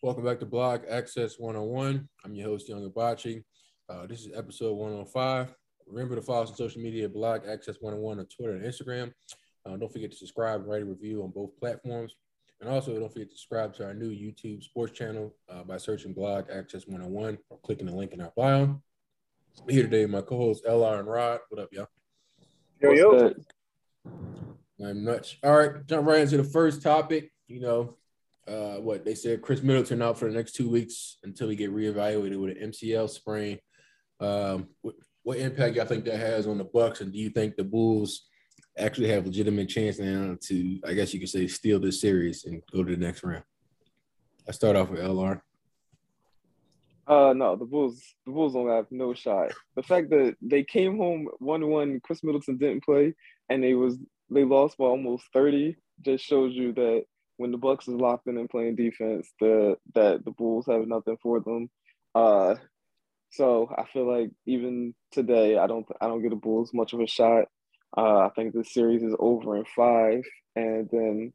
[0.00, 2.08] Welcome back to Blog Access 101.
[2.24, 3.42] I'm your host, Young Hibachi.
[3.88, 5.52] Uh, this is episode 105.
[5.88, 9.12] Remember to follow us on social media, Blog Access 101 on Twitter and Instagram.
[9.66, 12.14] Uh, don't forget to subscribe and write a review on both platforms.
[12.60, 16.12] And also, don't forget to subscribe to our new YouTube sports channel uh, by searching
[16.12, 18.62] Blog Access 101 or clicking the link in our bio.
[18.62, 21.40] I'm Here today, my co hosts, LR and Rod.
[21.48, 21.88] What up, y'all?
[22.80, 23.34] Yo, yo.
[24.80, 25.34] I'm nuts.
[25.42, 27.32] All right, jump right into the first topic.
[27.48, 27.96] You know,
[28.48, 31.74] uh, what they said Khris Middleton out for the next two weeks until we get
[31.74, 33.58] reevaluated with an MCL sprain.
[34.20, 37.56] Um, what, what impact y'all think that has on the Bucks, and do you think
[37.56, 38.26] the Bulls
[38.78, 42.62] actually have legitimate chance now to, I guess you could say, steal this series and
[42.72, 43.44] go to the next round?
[44.48, 45.40] I start off with LR.
[47.06, 49.52] Uh no, the Bulls the Bulls don't have no shot.
[49.76, 53.14] The fact that they came home one one, Khris Middleton didn't play,
[53.48, 53.96] and they was
[54.30, 57.04] they lost by almost 30, just shows you that
[57.38, 61.16] when the Bucks is locked in and playing defense, the that the Bulls have nothing
[61.22, 61.70] for them.
[62.14, 62.56] Uh
[63.30, 67.00] so I feel like even today I don't I don't get the Bulls much of
[67.00, 67.46] a shot.
[67.96, 70.22] Uh, I think the series is over in five,
[70.54, 71.32] and then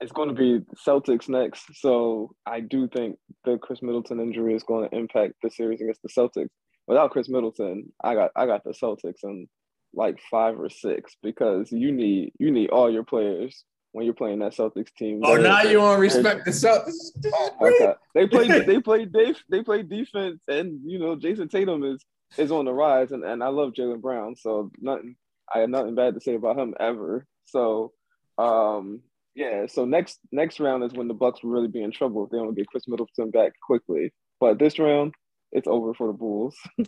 [0.00, 1.64] it's going to be Celtics next.
[1.76, 6.02] So I do think the Khris Middleton injury is going to impact the series against
[6.02, 6.48] the Celtics.
[6.86, 9.48] Without Khris Middleton, I got I got the Celtics in
[9.94, 13.64] like five or six because you need you need all your players
[13.94, 15.20] when you're playing that Celtics team.
[15.22, 17.12] Oh, now you want to respect the Celtics?
[17.62, 17.94] okay.
[18.12, 22.04] They play they play they they play defense, and you know Jayson Tatum is
[22.36, 25.14] is on the rise, and, and I love Jaylen Brown, so nothing
[25.54, 27.24] I have nothing bad to say about him ever.
[27.44, 27.92] So
[28.36, 29.00] um
[29.36, 32.30] yeah, so next next round is when the Bucks will really be in trouble if
[32.30, 34.12] they don't get Khris Middleton back quickly.
[34.40, 35.14] But this round,
[35.52, 36.56] it's over for the Bulls.
[36.78, 36.84] all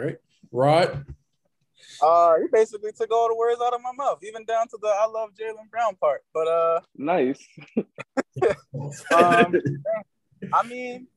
[0.00, 0.16] right,
[0.50, 1.06] Rod.
[2.02, 4.88] Uh, he basically took all the words out of my mouth, even down to the
[4.88, 6.22] "I love Jaylen Brown" part.
[6.32, 7.46] But uh, nice.
[9.14, 9.54] um,
[10.52, 11.08] I mean,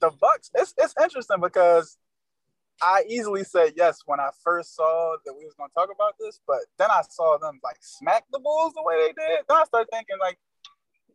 [0.00, 0.50] the Bucks.
[0.54, 1.96] It's it's interesting because
[2.82, 6.40] I easily said yes when I first saw that we was gonna talk about this,
[6.46, 9.44] but then I saw them like smack the Bulls the way they did.
[9.48, 10.38] Then I started thinking like,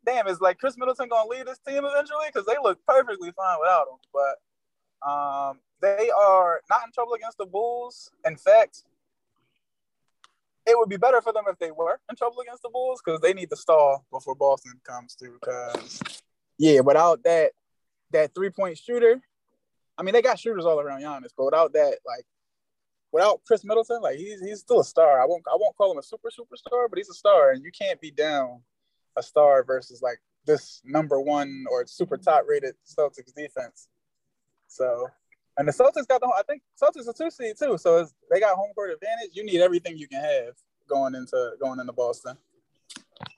[0.05, 2.27] damn, is like Khris Middleton gonna lead this team eventually?
[2.27, 3.99] Because they look perfectly fine without him.
[4.13, 8.11] But um, they are not in trouble against the Bulls.
[8.25, 8.83] In fact,
[10.65, 13.21] it would be better for them if they were in trouble against the Bulls because
[13.21, 15.37] they need to stall before Boston comes through.
[15.39, 16.01] Because
[16.57, 17.51] yeah, without that
[18.11, 19.21] that three point shooter
[19.97, 22.25] I mean, they got shooters all around Giannis, but without that, like,
[23.11, 25.21] without Khris Middleton, like he's he's still a star.
[25.21, 27.71] I won't I won't call him a super superstar, but he's a star, and you
[27.71, 28.61] can't be down
[29.15, 33.87] a star versus like this number one or super top rated Celtics defense.
[34.67, 35.07] So,
[35.57, 38.55] and the Celtics got the I think Celtics are two seed too, so they got
[38.55, 39.31] home court advantage.
[39.33, 40.53] You need everything you can have
[40.87, 42.37] going into going into Boston.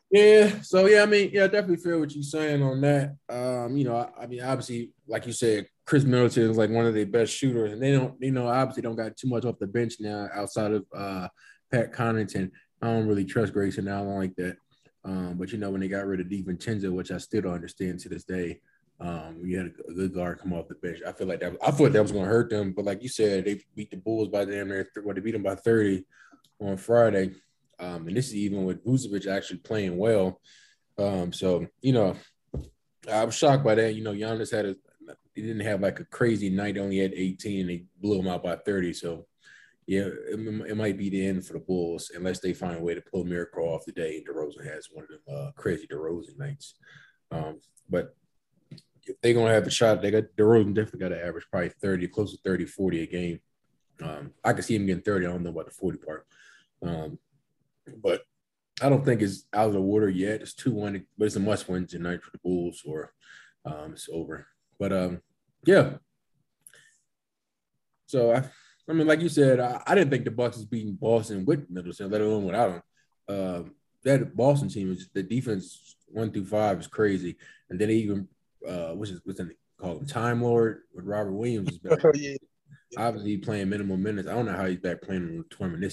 [0.10, 3.18] Yeah, so yeah, I mean, yeah, I definitely feel what you're saying on that.
[3.28, 6.86] Um, you know, I, I mean, obviously, like you said, Khris Middleton is like one
[6.86, 9.60] of their best shooters, and they don't, you know, obviously don't got too much off
[9.60, 11.28] the bench now outside of uh,
[11.72, 12.52] Pat Connaughton.
[12.82, 14.58] I don't really trust Grayson Allen like that.
[15.04, 18.00] Um, but you know, when they got rid of DiVincenzo, which I still don't understand
[18.00, 18.62] to this day,
[19.00, 21.00] um, we had a, good guard come off the bench.
[21.08, 21.56] I feel like that.
[21.64, 23.98] I thought that was going to hurt them, but like you said, they beat the
[23.98, 24.90] Bulls by damn near.
[25.04, 26.06] Well, they beat them by thirty
[26.60, 27.36] on Friday.
[27.80, 30.42] Um, and this is even with Vucevic actually playing well.
[30.98, 32.16] Um, so you know,
[33.12, 33.94] I was shocked by that.
[33.94, 34.76] You know, Giannis had a
[35.36, 36.80] he didn't have like a crazy night.
[36.80, 38.94] Only had 18, and they blew him out by 30.
[38.94, 39.28] So
[39.86, 42.96] yeah, it, it, might be the end for the Bulls unless they find a way
[42.96, 44.24] to pull a miracle off the day.
[44.28, 46.74] DeRozan has one of them uh, crazy DeRozan nights.
[47.32, 48.16] Um, but
[49.08, 52.08] if they're gonna have a shot, they got DeRozan definitely got to average probably 30,
[52.08, 53.40] close to 30, 40 a game.
[54.02, 55.26] Um, I could see him getting 30.
[55.26, 56.26] I don't know about the 40 part.
[56.84, 57.20] Um,
[58.02, 58.22] but
[58.82, 60.42] I don't think it's out of the water yet.
[60.42, 63.14] It's two one, but it's a must win tonight for the Bulls, or
[63.66, 64.46] um, it's over.
[64.80, 65.22] But um,
[65.66, 65.94] yeah.
[68.06, 68.44] So I,
[68.88, 71.70] I mean, like you said, I, I didn't think the Bucks was beating Boston with
[71.70, 72.82] Middleton, let alone without him.
[73.28, 73.64] Uh,
[74.04, 77.36] that Boston team is the defense one through five is crazy,
[77.70, 78.28] and then they even
[78.68, 82.00] uh, which is what's in call him Time Lord with Robert Williams is back.
[82.16, 82.36] yeah.
[82.98, 84.28] Obviously, playing minimum minutes.
[84.28, 85.90] I don't know how he's back playing with Torn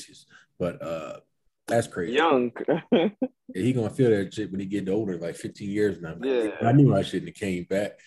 [0.58, 1.20] but uh,
[1.66, 2.12] that's crazy.
[2.12, 2.52] Young.
[2.92, 3.08] yeah,
[3.52, 6.16] he gonna feel that shit when he get older, like 15 years now.
[6.22, 6.50] Yeah.
[6.62, 7.98] I knew I shouldn't have came back.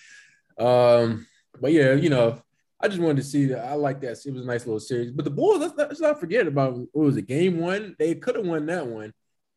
[0.57, 1.27] Um,
[1.59, 2.41] but yeah, you know,
[2.79, 3.65] I just wanted to see that.
[3.65, 4.17] I like that.
[4.25, 5.11] It was a nice little series.
[5.11, 7.95] But the Bulls, let's not, let's not forget about what was it, game one?
[7.99, 9.13] They could have won that one.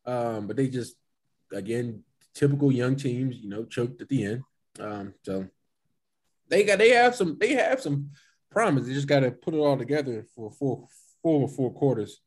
[0.06, 0.96] Um, but they just
[1.53, 2.03] again,
[2.35, 4.43] typical young teams, you know, choked at the end.
[4.78, 5.49] Um, so
[6.49, 8.11] they got they have some they have some
[8.50, 8.87] promise.
[8.87, 10.87] They just gotta put it all together for four
[11.22, 12.20] four four quarters.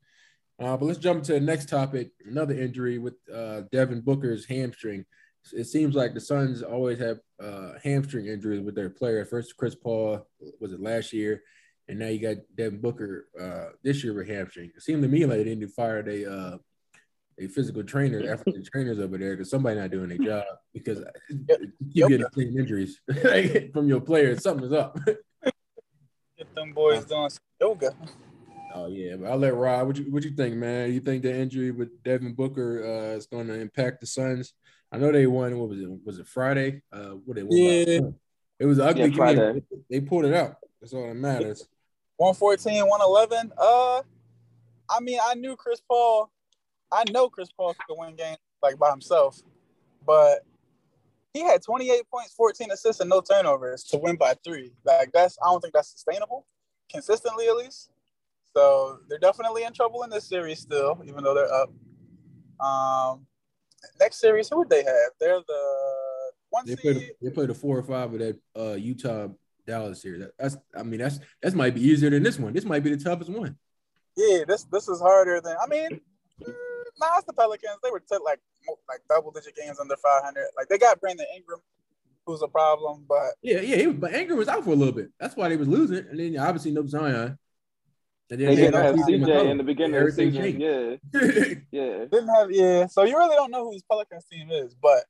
[0.58, 2.12] Uh, but let's jump to the next topic.
[2.26, 5.04] Another injury with uh, Devin Booker's hamstring.
[5.52, 9.28] it seems like the Suns always have uh, hamstring injuries with their players.
[9.28, 10.26] First, Chris Paul
[10.60, 11.42] was it last year,
[11.88, 14.70] and now you got Devin Booker uh, this year with hamstring.
[14.76, 15.98] It seemed to me like they didn't fire
[16.28, 16.58] uh,
[17.38, 21.04] a physical trainer, athletic trainers over there because somebody not doing their job because
[21.48, 21.60] yep.
[21.92, 23.00] you get the same injuries
[23.72, 24.42] from your players.
[24.42, 24.98] Something's up.
[25.04, 27.94] Get them boys doing some yoga.
[28.74, 29.86] Oh yeah, but I'll let Rob.
[29.86, 30.92] What you what you think, man?
[30.92, 34.52] You think the injury with Devin Booker uh, is going to impact the Suns?
[34.90, 35.56] I know they won.
[35.58, 35.88] What was it?
[36.04, 36.82] Was it Friday?
[36.92, 38.00] Uh, what they won yeah.
[38.58, 39.62] It was ugly yeah, game.
[39.90, 40.56] They pulled it out.
[40.80, 41.66] That's all that matters.
[42.16, 43.52] 114, 111.
[43.58, 44.02] Uh,
[44.88, 46.30] I mean, I knew Chris Paul.
[46.94, 49.40] I know Chris Paul could win games like by himself,
[50.06, 50.44] but
[51.32, 54.72] he had 28 points, 14 assists, and no turnovers to win by three.
[54.84, 56.46] Like that's, I don't think that's sustainable,
[56.90, 57.90] consistently at least.
[58.56, 61.70] So they're definitely in trouble in this series still, even though they're up.
[62.64, 63.26] Um,
[63.98, 65.10] next series, who would they have?
[65.18, 66.76] They're the one they.
[66.76, 69.28] Played, they played a four or five of that uh, Utah
[69.66, 70.24] Dallas series.
[70.38, 72.52] That's I mean that's that might be easier than this one.
[72.52, 73.56] This might be the toughest one.
[74.16, 76.00] Yeah, this this is harder than I mean.
[77.00, 77.78] Nah, it's the Pelicans.
[77.82, 78.40] They were t- like
[78.88, 80.44] like double digit games under 500.
[80.56, 81.60] Like they got Brandon Ingram,
[82.26, 84.94] who's a problem, but yeah, yeah, he was, but Ingram was out for a little
[84.94, 85.10] bit.
[85.18, 87.38] That's why they was losing, and then obviously no Zion.
[88.30, 90.60] And then they didn't have CJ in the beginning of the season.
[90.60, 90.96] Yeah.
[91.70, 92.04] yeah.
[92.06, 92.86] Didn't have yeah.
[92.86, 95.04] So you really don't know who this Pelicans team is, but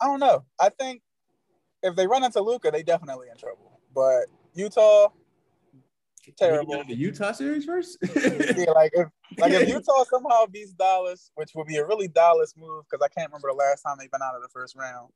[0.00, 0.44] I don't know.
[0.58, 1.02] I think
[1.82, 3.78] if they run into Luka, they definitely in trouble.
[3.94, 5.08] But Utah,
[6.36, 6.82] terrible.
[6.84, 7.98] The Utah series first?
[8.16, 12.54] yeah, like if like if Utah somehow beats Dallas, which would be a really Dallas
[12.56, 15.10] move because I can't remember the last time they've been out of the first round.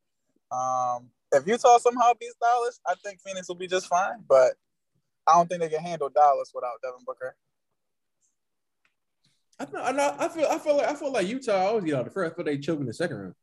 [0.51, 4.23] Um, if Utah somehow beats Dallas, I think Phoenix will be just fine.
[4.27, 4.53] But
[5.27, 7.35] I don't think they can handle Dallas without Devin Booker.
[9.59, 12.05] I, know, I, feel I feel like I feel like Utah always get out of
[12.05, 13.35] the first, but they choke in the second round.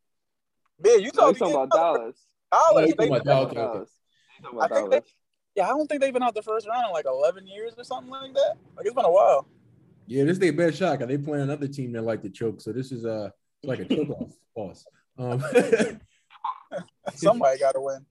[0.83, 1.27] Yeah, Utah.
[1.27, 2.17] No, talking about Dallas.
[2.51, 2.95] Dallas.
[2.97, 3.55] They, about Dallas.
[3.55, 3.91] Dallas.
[4.61, 5.01] I think they,
[5.57, 7.85] yeah, I don't think they've been out the first round in like eleven years or
[7.85, 8.57] something like that.
[8.77, 9.49] Like it's been a while.
[10.07, 10.99] Yeah, this is their best shot.
[10.99, 13.31] Cause they play another team that like to choke, so this is uh
[13.63, 14.85] like a choke off boss.
[15.19, 15.43] Um,
[17.15, 18.05] Somebody got to win.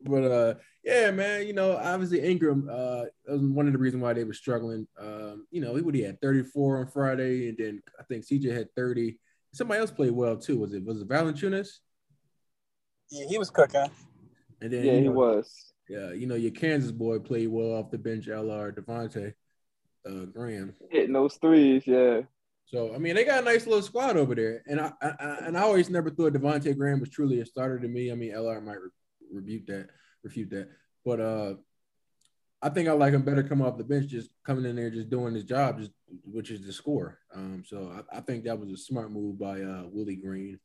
[0.00, 0.54] But uh,
[0.84, 4.32] yeah, man, you know, obviously Ingram, uh, was one of the reasons why they were
[4.32, 4.86] struggling.
[4.98, 8.52] Um, you know, he would he had 34 on Friday, and then I think CJ
[8.52, 9.18] had 30.
[9.52, 10.58] Somebody else played well too.
[10.58, 11.78] Was it was it Valanciunas?
[13.10, 13.90] Yeah, he was cooking.
[14.60, 15.72] And then yeah, know, he was.
[15.88, 18.26] Yeah, you know, your Kansas boy played well off the bench.
[18.26, 19.32] Lr Devonte
[20.06, 21.86] uh, Graham hitting those threes.
[21.86, 22.22] Yeah.
[22.66, 25.56] So I mean, they got a nice little squad over there, and I, I and
[25.56, 28.12] I always never thought Devonte Graham was truly a starter to me.
[28.12, 28.76] I mean, LR might
[29.32, 29.88] rebuke that,
[30.22, 30.68] refute that.
[31.04, 31.54] But uh,
[32.60, 35.08] I think I like him better coming off the bench, just coming in there, just
[35.08, 35.92] doing his job, just
[36.24, 37.18] which is the score.
[37.34, 40.58] Um, so I, I, think that was a smart move by uh, Willie Green.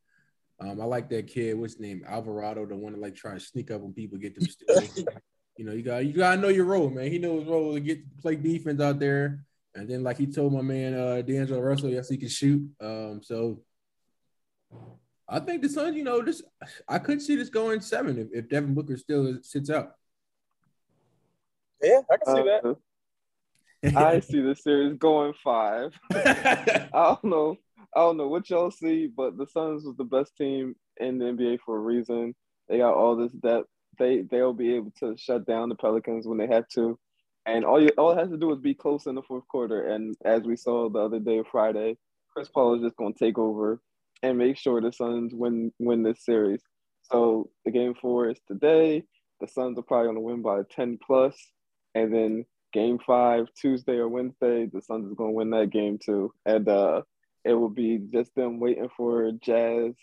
[0.60, 1.58] Um, I like that kid.
[1.58, 2.04] What's his name?
[2.08, 4.98] Alvarado, the one that like try to sneak up when people get them steals.
[5.58, 7.12] you know, you got you gotta know your role, man.
[7.12, 9.44] He knows his role to get play defense out there.
[9.76, 12.64] And then, like he told my man uh, D'Angelo Russell, yes, he can shoot.
[12.80, 13.62] Um, so
[15.28, 16.44] I think the Suns, you know, this
[16.88, 19.94] I could see this going seven if, if Devin Booker still sits out.
[21.82, 22.76] Yeah, I can see uh, that.
[23.98, 25.92] I see the series going five.
[26.14, 27.58] I don't know.
[27.96, 31.26] I don't know what y'all see, but the Suns was the best team in the
[31.26, 32.34] NBA for a reason.
[32.68, 33.68] They got all this depth.
[34.00, 36.98] They they'll be able to shut down the Pelicans when they have to,
[37.46, 39.88] and all you all it has to do is be close in the fourth quarter.
[39.88, 41.98] And as we saw the other day, Friday,
[42.32, 43.80] Chris Paul is just going to take over
[44.24, 46.62] and make sure the Suns win win this series.
[47.04, 49.04] So the game four is today.
[49.40, 51.36] The Suns are probably going to win by 10 plus,
[51.94, 56.00] and then game five Tuesday or Wednesday, the Suns is going to win that game
[56.04, 57.02] too, and uh,
[57.46, 59.94] it will be just them waiting for Jazz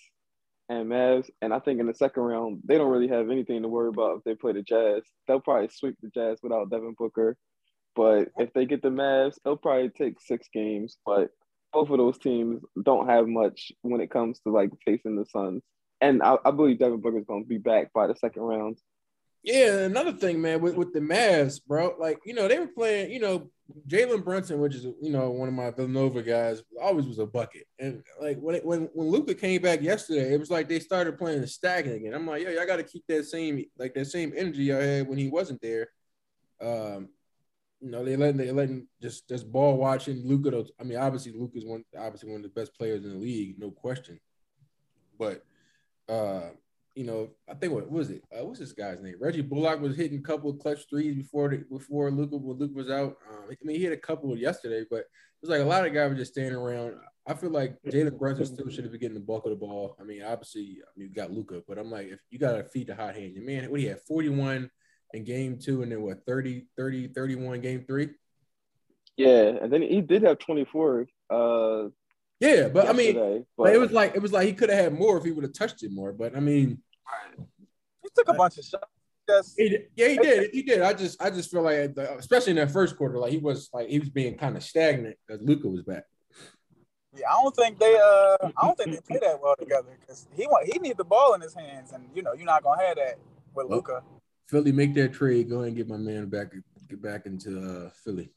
[0.69, 1.31] and Mavs.
[1.43, 4.19] And I think in the second round, they don't really have anything to worry about
[4.19, 5.03] if they play the Jazz.
[5.27, 7.37] They'll probably sweep the Jazz without Devin Booker.
[7.97, 10.97] But if they get the Mavs, it'll probably take six games.
[11.05, 11.31] But
[11.73, 15.63] both of those teams don't have much when it comes to like facing the Suns.
[16.01, 18.79] And I, I believe Devin Booker's going to be back by the second round.
[19.43, 23.11] Yeah, another thing, man, with, with the Mavs, bro, like, you know, they were playing,
[23.11, 23.51] you know,
[23.89, 27.67] Jalen Brunson, which is, you know, one of my Villanova guys, always was a bucket.
[27.79, 31.19] And like when it, when when Luka came back yesterday, it was like they started
[31.19, 32.15] playing the stacking again.
[32.15, 35.09] I'm like, yo, y'all got to keep that same like that same energy I had
[35.09, 35.89] when he wasn't there.
[36.61, 37.09] Um,
[37.81, 40.65] you know, they letting they letting just just ball watching Luka.
[40.79, 43.71] I mean, obviously Luka's one obviously one of the best players in the league, no
[43.71, 44.21] question.
[45.19, 45.45] But
[46.09, 46.50] uh
[46.95, 48.23] you know, I think what, what was it?
[48.33, 49.15] Uh, what's this guy's name?
[49.21, 52.75] Reggie Bullock was hitting a couple of clutch threes before the, before Luka when Luka
[52.75, 53.17] was out.
[53.29, 55.07] Um, I mean, he hit a couple yesterday, but it
[55.43, 56.95] was like a lot of guys were just standing around.
[57.27, 59.97] I feel like Jalen Brunson still should have been getting the bulk of the ball.
[60.01, 62.65] I mean, obviously, I mean, you got Luka, but I'm like, if you got to
[62.65, 64.69] feed the hot hand, your man, what he had 41
[65.13, 68.11] in game two, and then what 30, 30, 31 game three.
[69.17, 71.07] Yeah, and then he did have 24.
[71.29, 71.85] Uh,
[72.41, 74.85] yeah, but I mean, yesterday, but it was like it was like he could have
[74.85, 76.13] had more if he would have touched it more.
[76.13, 76.83] But I mean,
[78.03, 78.85] He took a bunch of shots.
[79.29, 80.81] Just, he, did- yeah, he did, he did.
[80.81, 83.69] I just, I just feel like, the- especially in that first quarter, like he was
[83.73, 86.05] like he was being kind of stagnant because Luka was back.
[87.17, 90.27] yeah, I don't think they uh I don't think they play that well together because
[90.35, 92.83] he want he need the ball in his hands and you know you're not gonna
[92.83, 93.19] have that
[93.55, 94.03] with Well, Luka.
[94.49, 96.49] Philly make that trade, go ahead and get my man back,
[96.89, 98.33] get back into uh, Philly.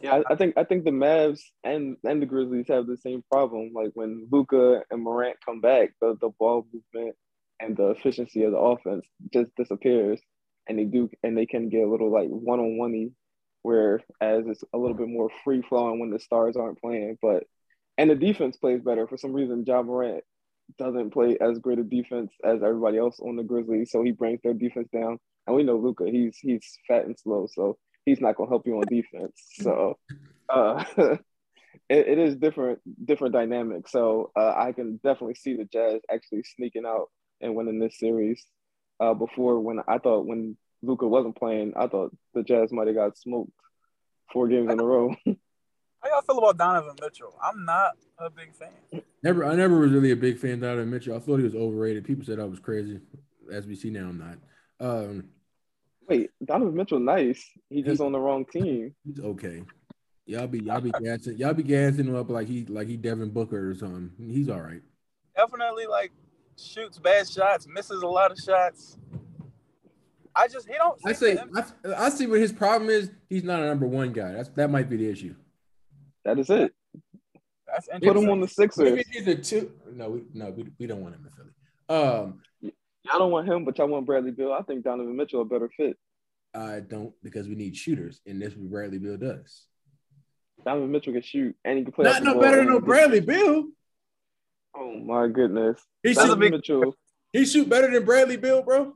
[0.00, 3.22] Yeah, I- I think I think the Mavs and and the Grizzlies have the same
[3.30, 3.72] problem.
[3.74, 7.16] Like when Luka and Morant come back, the the ball movement
[7.60, 10.20] and the efficiency of the offense just disappears,
[10.68, 13.10] and they do and they can get a little like one on one
[13.62, 17.18] whereas it's a little bit more free flowing when the stars aren't playing.
[17.20, 17.44] But
[17.98, 19.64] and the defense plays better for some reason.
[19.66, 20.24] Ja Morant
[20.78, 24.40] doesn't play as great a defense as everybody else on the Grizzlies, so he brings
[24.42, 25.18] their defense down.
[25.46, 27.78] And we know Luka, he's he's fat and slow, so
[28.08, 29.40] he's not gonna help you on defense.
[29.62, 29.98] So
[30.48, 33.88] uh, it, it is different different dynamic.
[33.88, 37.10] So uh, I can definitely see the Jazz actually sneaking out
[37.40, 38.44] and winning this series.
[39.00, 42.96] Uh, before when I thought when Luka wasn't playing, I thought the Jazz might have
[42.96, 43.52] got smoked
[44.32, 45.14] four games in a row.
[46.00, 47.34] How y'all feel about Donovan Mitchell?
[47.42, 49.02] I'm not a big fan.
[49.24, 51.16] Never, I never was really a big fan of Donovan Mitchell.
[51.16, 52.04] I thought he was overrated.
[52.04, 53.00] People said I was crazy.
[53.52, 54.38] As we see now, I'm not.
[54.80, 55.24] Um,
[56.08, 57.44] Wait, Donovan Mitchell, nice.
[57.68, 58.94] He just on the wrong team.
[59.04, 59.62] he's okay.
[60.26, 63.30] Y'all be y'all be gassing y'all be gassing him up like he like he Devin
[63.30, 64.10] Booker or something.
[64.18, 64.82] He's all right.
[65.36, 66.12] Definitely like
[66.58, 68.98] shoots bad shots, misses a lot of shots.
[70.34, 70.98] I just he don't.
[71.04, 71.42] I seem say
[71.86, 73.10] I, I see what his problem is.
[73.28, 74.32] He's not a number one guy.
[74.32, 75.34] That's that might be the issue.
[76.24, 76.74] That is it.
[77.66, 78.22] that's Put interesting.
[78.24, 79.04] him on the Maybe Sixers.
[79.10, 79.72] he's a two.
[79.92, 81.50] No, we, no, we, we don't want him in Philly.
[81.88, 82.40] Um,
[83.08, 84.52] Y'all don't want him, but y'all want Bradley Beal.
[84.52, 85.96] I think Donovan Mitchell a better fit.
[86.54, 89.66] I don't because we need shooters, and that's what Bradley Beal does.
[90.64, 92.04] Donovan Mitchell can shoot and he can play.
[92.04, 93.64] Not no better than no Bradley Beal.
[94.76, 95.80] Oh my goodness.
[96.02, 96.94] He That's a shoot, Mitchell.
[97.32, 98.94] he shoot better than Bradley Beal, bro.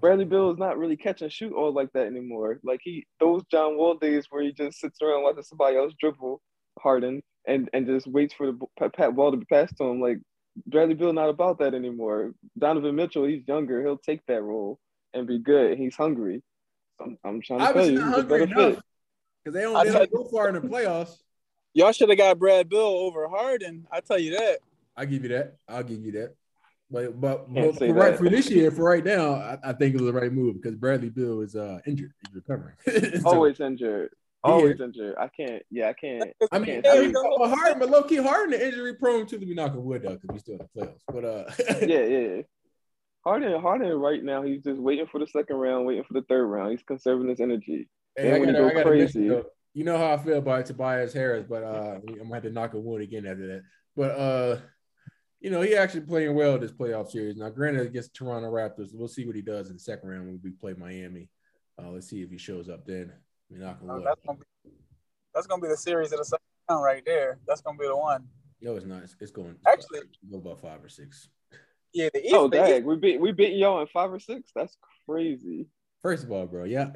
[0.00, 2.58] Bradley Beal is not really catch and shoot all like that anymore.
[2.64, 6.40] Like he those John Wall days where he just sits around watching somebody else dribble
[6.80, 10.00] Harden and and just waits for the pat ball to be passed to him.
[10.00, 10.18] Like
[10.66, 12.32] Bradley Beal not about that anymore.
[12.58, 13.82] Donovan Mitchell, he's younger.
[13.82, 14.78] He'll take that role
[15.14, 15.78] and be good.
[15.78, 16.42] He's hungry.
[17.00, 18.84] I'm, I'm trying to tell Obviously you, not he's a hungry better enough fit.
[19.44, 21.16] because they don't, they don't go far in the playoffs.
[21.74, 23.86] Y'all should have got Brad Beal over Harden.
[23.90, 24.58] I tell you that.
[24.94, 25.56] I give you that.
[25.68, 26.34] I'll give you that.
[26.90, 30.00] But but, but for right for this year, for right now, I, I think it
[30.02, 32.12] was the right move because Bradley Beal is uh injured.
[32.20, 32.74] He's recovering.
[33.22, 34.10] So, Always injured.
[34.44, 34.50] Yeah.
[34.50, 35.14] Always injured.
[35.20, 35.62] I can't.
[35.70, 36.30] Yeah, I can't.
[36.52, 39.38] I mean, can't I say mean, but Harden, but low key Harden, injury prone too.
[39.38, 41.00] To be knocking wood though, because we still in the playoffs.
[41.06, 41.44] But uh,
[41.86, 42.42] yeah, yeah.
[43.24, 46.44] Harden, Harden, right now he's just waiting for the second round, waiting for the third
[46.46, 46.72] round.
[46.72, 47.88] He's conserving his energy.
[48.16, 49.44] Hey, Then I when gotta, you go gotta mention, crazy- though,
[49.74, 52.74] you know how I feel about Tobias Harris, but uh, I'm gonna have to knock
[52.74, 53.62] a wood again after that.
[53.96, 54.56] But uh,
[55.40, 57.36] you know, he actually playing well this playoff series.
[57.36, 60.40] Now, granted, against Toronto Raptors, we'll see what he does in the second round when
[60.42, 61.28] we play Miami.
[61.80, 63.12] Uh, let's see if he shows up then.
[63.52, 64.04] I mean, knock on Oh, wood.
[64.06, 64.70] that's gonna be
[65.34, 67.38] that's gonna be the series of the second round right there.
[67.46, 68.26] That's gonna be the one.
[68.60, 69.02] No, it's not.
[69.02, 71.28] It's, it's going Actually- go about five or six.
[71.92, 72.34] Yeah, the East.
[72.34, 72.76] Oh, the dang.
[72.78, 74.50] East- We beat we beat y'all in five or six.
[74.54, 75.66] That's crazy.
[76.00, 76.90] First of all, bro, yeah,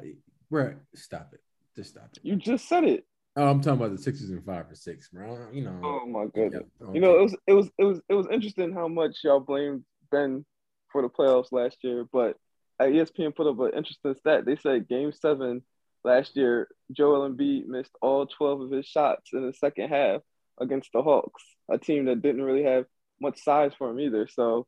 [0.49, 1.41] bro, stop it.
[1.75, 2.19] Just stop it.
[2.23, 3.05] You just said it.
[3.35, 5.47] Oh, I'm talking about the Sixers and five or six, bro.
[5.53, 6.63] You know, Oh my yeah, goodness.
[6.81, 6.93] okay.
[6.95, 9.83] You know, it was it was it was it was interesting how much y'all blamed
[10.11, 10.43] Ben
[10.91, 12.37] for the playoffs last year, but
[12.79, 14.45] uh, ESPN put up an interesting stat.
[14.45, 15.61] They said Game Seven
[16.07, 20.21] last year, Joel Embiid missed all twelve of his shots in the second half
[20.59, 22.85] against the Hawks, a team that didn't really have
[23.21, 24.27] much size for him either.
[24.27, 24.65] So,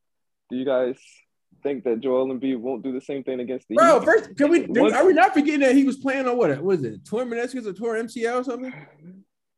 [0.50, 0.98] do you guys
[1.64, 4.06] think that Joel Embiid won't do the same thing against the Bro, Heat?
[4.06, 4.68] first, can we?
[4.68, 6.62] Do, are we not forgetting that he was playing on what?
[6.64, 8.74] Was it torn meniscus or torn MCL or something?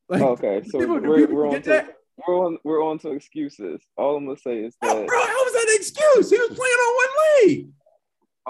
[0.10, 1.96] Like, Okay, so people, we're, people we're on to that?
[2.28, 3.82] we're on we're on to excuses.
[3.98, 6.30] All I'm gonna say is Oh, that bro, how was that an excuse?
[6.30, 7.14] He was playing on one
[7.48, 7.70] leg.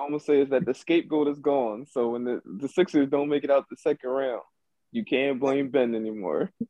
[0.01, 1.85] All I'm gonna say is that the scapegoat is gone.
[1.85, 4.41] So when the, the Sixers don't make it out the second round,
[4.91, 6.51] you can't blame Ben anymore.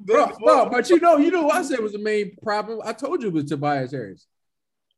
[0.00, 2.82] Bro, bro, but you know, you know what I said was the main problem.
[2.84, 4.26] I told you it was Tobias Harris.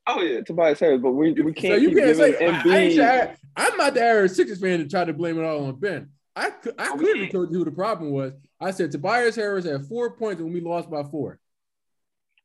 [0.04, 2.50] Oh yeah, Tobias Harris, but we, we can't so you keep can't giving say I,
[2.50, 2.94] I ain't Embiid.
[2.96, 6.08] sure- I'm not the average Sixers fan to try to blame it all on Ben.
[6.34, 7.30] I I Oh, clearly yeah.
[7.30, 8.32] told you who the problem was.
[8.60, 11.38] I said Tobias Harris had four points when we lost by four.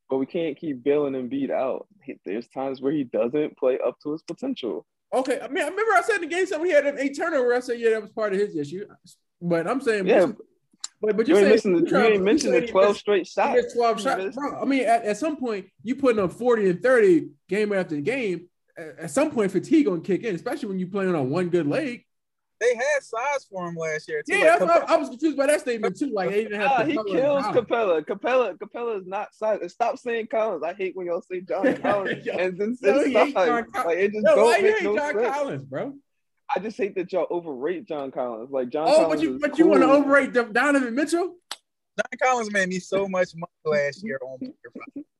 [0.07, 1.87] but we can't keep bailing Embiid out.
[2.25, 4.85] There's times where he doesn't play up to his potential.
[5.13, 7.53] Okay, I mean, I remember I said in the game something he had a turnover.
[7.53, 8.85] I said, yeah, that was part of his issue.
[9.41, 10.27] But I'm saying, yeah.
[11.01, 13.73] But, but you, ain't, the, you ain't mentioned the 12 straight shots.
[13.73, 14.35] 12 shots.
[14.35, 17.99] Bro, I mean, at, at some point, you putting up 40 and 30 game after
[18.01, 18.47] game.
[18.77, 21.67] At, at some point, fatigue gonna kick in, especially when you're playing on one good
[21.67, 22.05] leg
[22.59, 24.23] they had size for him last year.
[24.23, 24.37] Too.
[24.37, 26.11] Yeah, like, I, I, was confused by that statement too.
[26.13, 26.87] Like they didn't have.
[26.87, 28.05] He kills Capela.
[28.05, 28.53] Capella.
[28.55, 29.59] Capela is not size.
[29.73, 30.63] Stop saying Collins.
[30.63, 34.35] I hate when y'all say John Collins and then say John Like it just Yo,
[34.35, 35.35] don't make no John sense.
[35.35, 35.93] Collins, bro.
[36.55, 38.51] I just hate that y'all overrate John Collins.
[38.51, 38.87] Like John.
[38.87, 39.59] Oh, Collins but you but cool.
[39.59, 41.35] you want to overrate Donovan Mitchell?
[41.97, 44.39] John Collins made me so much money last year on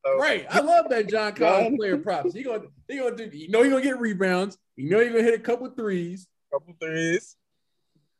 [0.05, 0.17] so.
[0.19, 2.33] Right, I love that John Collins player props.
[2.33, 3.29] He gonna he gonna do.
[3.33, 4.57] You know he gonna get rebounds.
[4.75, 7.35] You know he gonna hit a couple threes couple threes.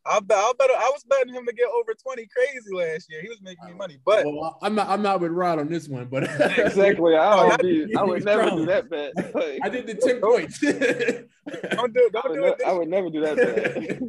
[0.07, 3.21] I bet I bet I was betting him to get over 20 crazy last year.
[3.23, 3.97] He was making me money.
[4.05, 6.23] But well, I'm not I'm not with Rod on this one, but
[6.59, 7.15] exactly.
[7.15, 9.13] I, would be, I would never do that bet.
[9.63, 10.59] I did the 10 points.
[10.59, 12.61] don't do don't do it.
[12.65, 14.01] I would never do that bet.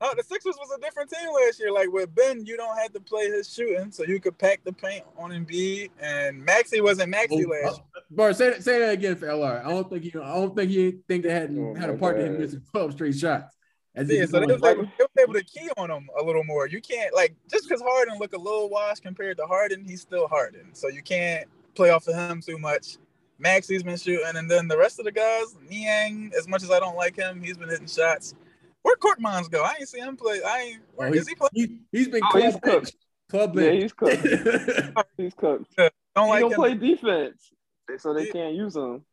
[0.00, 1.72] No, the Sixers was a different team last year.
[1.72, 4.72] Like with Ben, you don't have to play his shooting, so you could pack the
[4.72, 5.90] paint on Embiid.
[6.00, 7.80] And Maxey wasn't Maxey oh, last.
[7.80, 9.64] Uh, Bart, say, say that again for LR.
[9.64, 10.22] I don't think you.
[10.22, 12.92] I don't think you think they had oh had a part in him missing twelve
[12.92, 13.55] straight shots.
[13.96, 16.44] As yeah, so they was, able, they was able to key on him a little
[16.44, 16.68] more.
[16.68, 20.28] You can't like just because Harden look a little washed compared to Harden, he's still
[20.28, 20.74] Harden.
[20.74, 22.98] So you can't play off of him too much.
[23.38, 26.78] Maxey's been shooting, and then the rest of the guys, Niang, as much as I
[26.78, 28.34] don't like him, he's been hitting shots.
[28.82, 29.62] Where Korkmaz go?
[29.62, 30.40] I ain't see him play.
[30.46, 30.82] I ain't.
[30.94, 31.48] Where, oh, is he play?
[31.54, 32.96] He, has been oh, he's cooked.
[33.30, 34.26] Club yeah, he's cooked.
[35.16, 35.74] he's cooked.
[35.78, 36.56] Yeah, don't he like don't him.
[36.56, 37.50] play defense,
[37.98, 39.04] so they can't use him.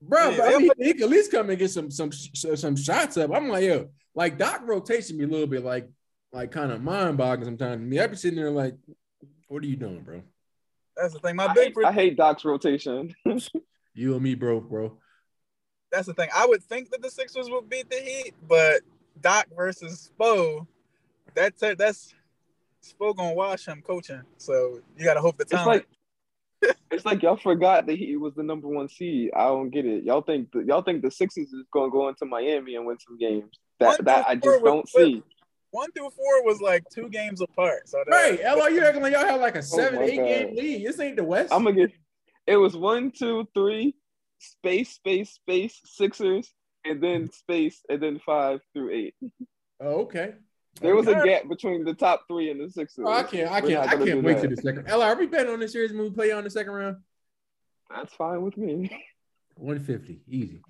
[0.00, 3.16] Bro, yeah, I mean, he can at least come and get some some some shots
[3.16, 3.34] up.
[3.34, 5.88] I'm like, yo, like Doc rotation me a little bit, like
[6.32, 7.80] like kind of mind boggling sometimes.
[7.80, 8.74] I mean, I be sitting there like,
[9.46, 10.22] what are you doing, bro?
[10.96, 11.36] That's the thing.
[11.36, 13.14] My I big hate, I hate Doc's rotation.
[13.94, 14.98] you and me, bro, bro.
[15.92, 16.30] That's the thing.
[16.34, 18.80] I would think that the Sixers would beat the Heat, but
[19.20, 20.66] Doc versus Spo,
[21.34, 22.12] that's that's
[22.84, 24.22] Spo gonna wash him coaching.
[24.36, 25.60] So you gotta hope the time.
[25.60, 29.30] It's like it's like y'all forgot that he was the number one seed.
[29.36, 30.02] I don't get it.
[30.02, 33.16] Y'all think the, y'all think the Sixers is gonna go into Miami and win some
[33.16, 33.60] games.
[33.80, 35.22] That that I just don't see.
[35.70, 37.88] One through four was like two games apart.
[37.88, 40.26] So right, LR, you acting like y'all have like a oh seven, oh eight God.
[40.26, 40.86] game lead.
[40.86, 41.52] This ain't the West.
[41.52, 41.92] I'm gonna get.
[42.46, 43.94] It was one, two, three,
[44.38, 46.50] space, space, space, Sixers,
[46.84, 49.14] and then space, and then five through eight.
[49.80, 50.34] Oh, okay.
[50.80, 53.04] There was a gap between the top three and the Sixers.
[53.06, 53.50] Oh, I can't.
[53.50, 53.88] I can't.
[53.88, 54.86] I can't wait to the second.
[54.86, 56.96] LR, are we betting on this series when we play on the second round?
[57.94, 58.90] That's fine with me.
[59.56, 60.62] One fifty, easy.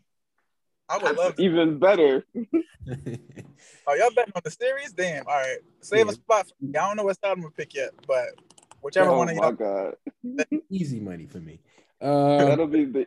[0.88, 1.42] I would That's love to.
[1.42, 2.24] even better.
[2.35, 4.92] oh, y'all betting on the series?
[4.92, 5.27] Damn.
[5.27, 6.12] All right, save yeah.
[6.12, 6.46] a spot.
[6.46, 6.70] For me.
[6.70, 8.29] I don't know what side I'm gonna pick yet, but
[8.81, 9.53] whichever oh one of y'all.
[9.53, 9.94] God.
[10.70, 11.61] easy money for me.
[12.01, 13.07] Um, That'll be the.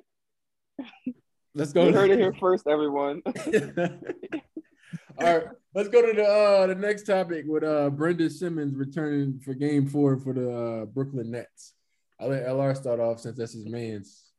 [1.56, 1.88] Let's go.
[1.88, 3.22] You heard it here first, everyone.
[5.18, 5.44] All right,
[5.76, 9.88] let's go to the uh the next topic with uh Brenda Simmons returning for game
[9.88, 11.74] four for the uh, Brooklyn Nets.
[12.20, 14.31] I'll let LR start off since that's his man's.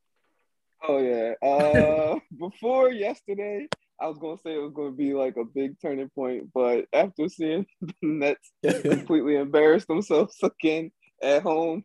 [0.82, 1.34] Oh yeah.
[1.46, 3.68] Uh before yesterday,
[4.00, 7.28] I was gonna say it was gonna be like a big turning point, but after
[7.28, 10.90] seeing the Nets completely embarrass themselves again
[11.22, 11.84] at home,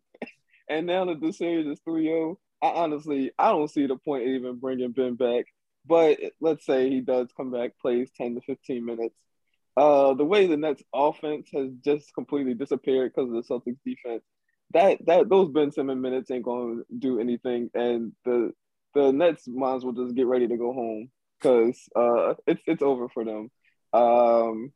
[0.69, 4.35] and now that the series is 3-0, I honestly I don't see the point in
[4.35, 5.45] even bringing Ben back.
[5.85, 9.15] But let's say he does come back, plays 10 to 15 minutes.
[9.77, 14.23] Uh, the way the Nets offense has just completely disappeared because of the Celtics defense,
[14.73, 18.51] that that those Ben Simmons minutes ain't going to do anything, and the
[18.93, 22.81] the Nets might as well just get ready to go home because uh, it's it's
[22.81, 23.49] over for them.
[23.93, 24.71] Um,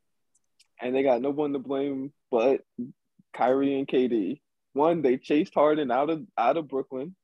[0.82, 2.62] and they got no one to blame but
[3.34, 4.42] Kyrie and KD.
[4.74, 7.16] One, they chased Harden out of out of Brooklyn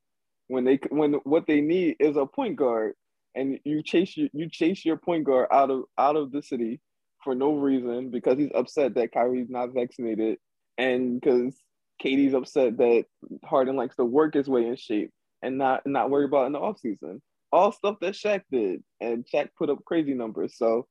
[0.48, 2.94] when they when what they need is a point guard
[3.36, 6.80] and you chase you, you chase your point guard out of out of the city
[7.24, 10.38] for no reason because he's upset that Kyrie's not vaccinated
[10.78, 11.56] and because
[12.04, 13.06] KD's upset that
[13.44, 16.60] Harden likes to work his way in shape and not not worry about in the
[16.60, 17.22] offseason.
[17.52, 20.58] All stuff that Shaq did, and Shaq put up crazy numbers.
[20.58, 20.88] So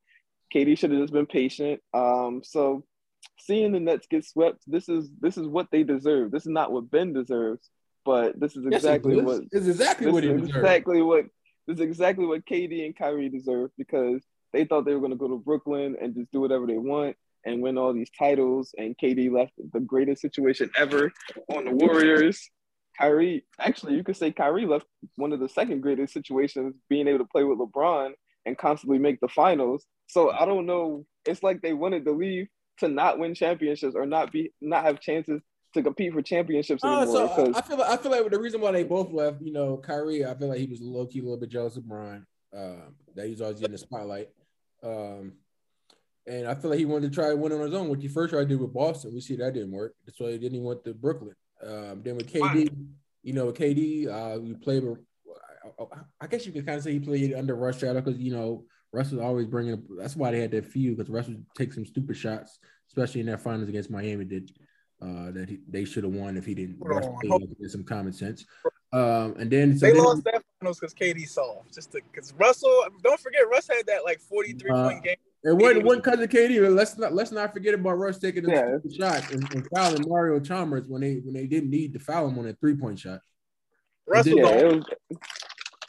[0.55, 1.81] KD should have just been patient.
[1.93, 2.85] Um, so
[3.39, 6.31] seeing the Nets get swept, this is this is what they deserve.
[6.31, 7.69] This is not what Ben deserves,
[8.05, 11.27] but this is exactly yes, what is exactly what he exactly what
[11.67, 15.19] this is exactly what KD and Kyrie deserve because they thought they were going to
[15.19, 18.75] go to Brooklyn and just do whatever they want and win all these titles.
[18.79, 21.13] And KD left the greatest situation ever
[21.55, 22.51] on the Warriors.
[22.99, 27.19] Kyrie, actually, you could say Kyrie left one of the second greatest situations, being able
[27.19, 28.13] to play with LeBron
[28.47, 29.85] and constantly make the finals.
[30.07, 31.05] So I don't know.
[31.27, 32.47] It's like they wanted to leave
[32.79, 35.43] to not win championships or not be not have chances
[35.75, 37.29] to compete for championships Uh, anymore.
[37.37, 39.53] so I, I feel like, I feel like the reason why they both left, you
[39.53, 42.27] know, Kyrie, I feel like he was low key a little bit jealous of Bron.
[42.57, 44.29] Uh, that he's always getting the spotlight.
[44.83, 45.33] Um,
[46.27, 48.33] and I feel like he wanted to try win on his own, which he first
[48.33, 49.13] tried to do with Boston.
[49.13, 49.95] We see that didn't work.
[50.07, 51.35] That's why he didn't even went to Brooklyn.
[51.63, 52.71] Um, then with KD,
[53.23, 54.85] you know, with KD, uh, we played.
[56.21, 58.65] I, guess you could kind of say he played under Russ shadow because you know
[58.93, 59.83] Russ was always bringing.
[59.99, 63.27] That's why they had that feud because Russ would take some stupid shots, especially in
[63.27, 64.25] that finals against Miami.
[64.25, 64.51] Did
[65.03, 67.85] uh, that he, they should have won if he didn't Hold Russ on, with some
[67.85, 68.47] common sense.
[68.93, 71.75] Um, and then so they then- lost that finals because KD soft.
[71.75, 75.17] Just because Russell, don't forget, Russ had that like 43 Uh, point game.
[75.47, 76.61] It wasn't one because of KD.
[76.61, 78.79] But let's not let's not forget about Russ taking those Yeah.
[78.79, 82.29] stupid shots and, and fouling Mario Chalmers when they when they didn't need to foul
[82.29, 83.21] him on a three point shot.
[84.07, 84.77] Russell, yeah, don't- it
[85.11, 85.19] was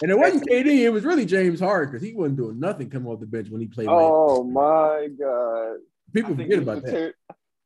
[0.04, 0.84] And it wasn't KD.
[0.84, 3.62] It was really James Harden because he wasn't doing nothing coming off the bench when
[3.62, 3.88] he played.
[3.88, 4.04] Miami.
[4.04, 5.78] Oh my god!
[6.14, 6.92] People forget we about that.
[6.92, 7.14] deter-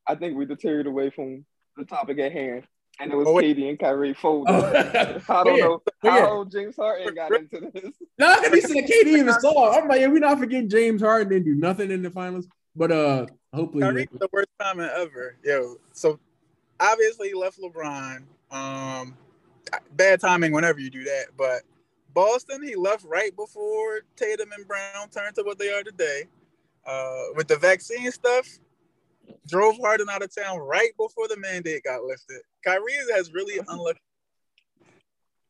[0.08, 1.46] I think we deterred away from
[1.78, 2.64] the topic at hand,
[3.00, 3.58] and it was Oh, wait.
[3.58, 4.52] KD and Kyrie folded.
[4.54, 5.22] Oh.
[5.30, 6.20] I don't Yeah, know yeah.
[6.20, 7.92] how James Harden got into this.
[8.20, 9.74] No, because he said KD in the song.
[9.76, 12.48] I'm like, yeah, we're not forgetting James Harden didn't do nothing in the finals.
[12.76, 15.36] But uh, hopefully, Kyrie was the worst timing ever.
[15.44, 16.20] Yo, so
[16.80, 18.24] obviously he left LeBron.
[18.52, 19.18] Um,
[19.96, 21.26] bad timing whenever you do that.
[21.38, 21.62] But
[22.14, 26.24] Boston, he left right before Tatum and Brown turned to what they are today.
[26.86, 28.48] Uh, with the vaccine stuff,
[29.48, 32.42] drove Harden out of town right before the mandate got lifted.
[32.64, 34.00] Kyrie has really unlucky.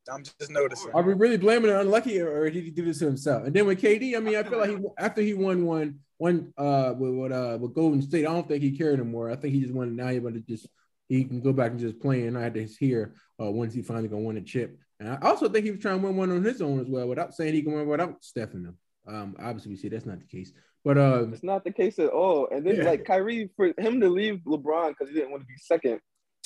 [0.10, 0.92] I'm just noticing.
[0.94, 3.46] Are we really blaming it unlucky, or did he do this to himself?
[3.46, 6.54] And then with KD, I mean, I feel like he after he won one one
[6.58, 9.30] uh with with, uh with Golden State, I don't think he cared anymore.
[9.30, 10.68] I think he just wanted now he wanted to just
[11.08, 13.84] he can go back and just play, and I had to hear uh when's he
[13.84, 14.78] finally gonna win a chip.
[15.00, 17.08] And I also think he was trying to win one on his own as well,
[17.08, 18.78] without saying he can win without Steph in them.
[19.08, 20.52] Um, obviously we see that's not the case,
[20.84, 22.48] but uh, It's not the case at all.
[22.52, 22.84] And then Yeah.
[22.86, 26.00] like Kyrie, for him to leave LeBron because he didn't want to be second,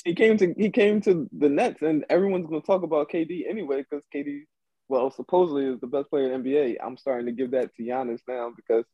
[0.04, 3.78] he came to he came to the Nets, and everyone's gonna talk about KD anyway
[3.88, 4.42] because KD,
[4.88, 6.76] well, supposedly is the best player in the NBA.
[6.84, 8.84] I'm starting to give that to Giannis now because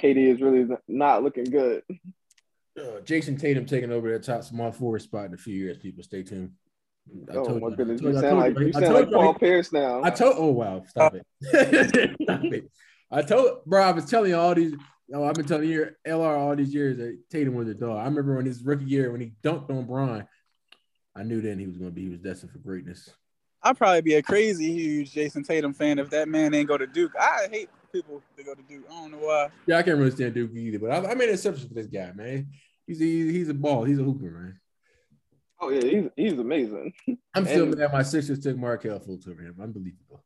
[0.00, 1.82] KD is really not looking good.
[2.78, 5.76] uh, Jayson Tatum taking over that top small forward spot in a few years.
[5.76, 6.52] People, stay tuned.
[7.30, 8.94] I oh told my you- I goodness, told you I sound like you- you sound
[8.94, 10.02] like Paul Pierce now.
[10.02, 10.34] I told.
[10.38, 10.82] Oh wow!
[10.86, 11.26] Stop it!
[12.22, 12.70] Stop it!
[13.12, 13.82] I told, bro.
[13.82, 14.74] I was telling you all these.
[15.14, 17.98] Oh, I've been telling you LR all these years that Tatum was a dog.
[17.98, 20.26] I remember when his rookie year when he dunked on Bron.
[21.14, 22.04] I knew then he was going to be.
[22.04, 23.10] He was destined for greatness.
[23.62, 26.86] I'd probably be a crazy huge Jayson Tatum fan if that man ain't go to
[26.86, 27.12] Duke.
[27.20, 28.84] I hate people that go to Duke.
[28.90, 29.48] I don't know why.
[29.66, 31.86] Yeah, I can't really stand Duke either, but I, I made an exception for this
[31.86, 32.48] guy, man.
[32.86, 33.84] He's a, he's a ball.
[33.84, 34.58] He's a hooper, man.
[35.60, 36.94] oh yeah, he's he's amazing.
[37.34, 39.56] I'm still And- mad my Sixers took Markelle Fultz over him.
[39.62, 40.24] Unbelievable.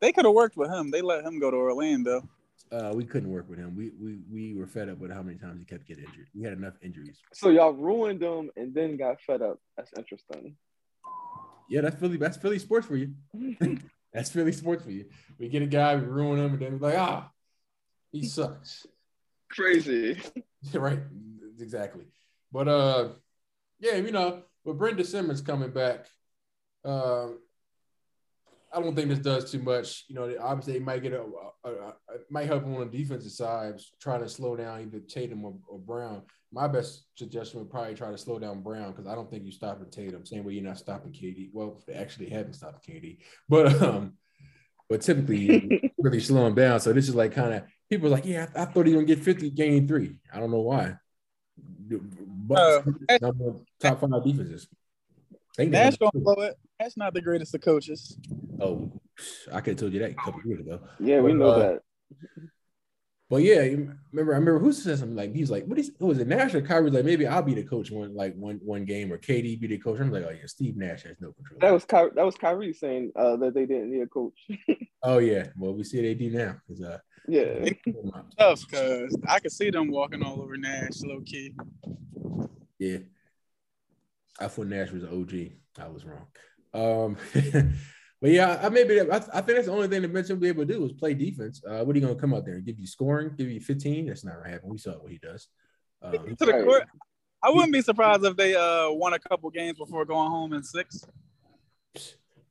[0.00, 0.90] They could have worked with him.
[0.90, 2.28] They let him go to Orlando.
[2.72, 3.74] Uh, we couldn't work with him.
[3.76, 6.28] We we we were fed up with how many times he kept getting injured.
[6.34, 7.18] We had enough injuries.
[7.32, 9.58] So y'all ruined him and then got fed up.
[9.76, 10.56] That's interesting.
[11.68, 12.16] Yeah, that's Philly.
[12.16, 13.14] That's Philly sports for you.
[14.12, 15.06] that's Philly sports for you.
[15.38, 17.30] We get a guy, we ruin him, and then we're like, ah,
[18.12, 18.86] he sucks.
[19.50, 20.20] Crazy.
[20.74, 21.00] right?
[21.58, 22.04] Exactly.
[22.52, 23.08] But uh,
[23.80, 26.06] yeah, you know, with Brenda Simmons coming back,
[26.84, 27.38] um,
[28.72, 30.04] I don't think this does too much.
[30.08, 31.24] You know, obviously they might get a,
[31.64, 31.94] a, a,
[32.30, 35.78] might help him on the defensive side, trying to slow down either Tatum or, or
[35.78, 36.22] Brown.
[36.52, 39.52] My best suggestion would probably try to slow down Brown because I don't think you're
[39.52, 40.24] stopping Tatum.
[40.24, 41.50] Same way you're not stopping KD.
[41.52, 44.14] Well, they actually haven't stopped KD, but um,
[44.88, 46.80] but typically really slowing down.
[46.80, 49.04] So this is like kind of people are like, yeah, I, I thought he was
[49.04, 50.16] gonna get 50 game three.
[50.32, 50.96] I don't know why.
[51.88, 54.68] But Uh, number top five defenses.
[55.56, 55.66] They.
[55.66, 56.58] Nash gonna blow it.
[56.80, 58.16] Nash not the greatest of coaches.
[58.60, 58.90] Oh,
[59.52, 60.80] I could have told you that a couple years ago.
[60.98, 61.80] Yeah, we But, know uh, that.
[63.28, 66.06] But yeah, you remember I remember who said something like he's like, what is who
[66.06, 66.26] was it?
[66.26, 66.90] Nash or Kyrie?
[66.90, 69.78] Like maybe I'll be the coach one like one one game or KD be the
[69.78, 70.00] coach.
[70.00, 71.58] I'm like, oh yeah, Steve Nash has no control.
[71.60, 74.34] That was Ky- that was Kyrie saying uh, that they didn't need a coach.
[75.04, 76.56] oh yeah, well we see they do now.
[76.66, 77.68] 'cause, uh, yeah.
[78.38, 81.54] Tough, cause I could see them walking all over Nash, low key.
[82.80, 82.98] Yeah.
[84.40, 85.84] I thought Nash was an OG.
[85.84, 86.26] I was wrong.
[86.72, 87.16] Um,
[88.20, 90.48] but yeah, I maybe I, I think that's the only thing that Mitchell will be
[90.48, 91.62] able to do is play defense.
[91.66, 93.60] Uh, what are you going to come out there and give you scoring, give you
[93.60, 94.06] 15?
[94.06, 94.70] That's not going to happen.
[94.70, 95.48] We saw what he does.
[96.02, 96.84] Um, To the court.
[97.42, 100.62] I wouldn't be surprised if they uh won a couple games before going home in
[100.62, 101.04] six.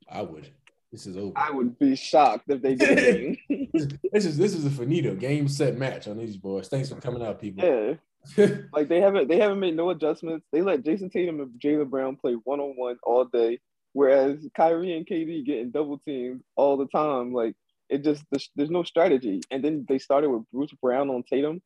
[0.10, 0.50] I would.
[0.92, 1.34] This is over.
[1.36, 3.38] I would be shocked if they did.
[4.12, 6.68] this is this is a finito game set match on these boys.
[6.68, 7.64] Thanks for coming out, people.
[7.64, 7.94] yeah.
[8.74, 10.46] Like they haven't they haven't made no adjustments.
[10.52, 13.60] They let Jayson Tatum and Jaylen Brown play one on one all day,
[13.94, 17.34] whereas Kyrie and KD getting double teamed all the time.
[17.34, 17.56] Like
[17.90, 19.42] it just there's, there's no strategy.
[19.52, 21.62] And then they started with Bruce Brown on Tatum,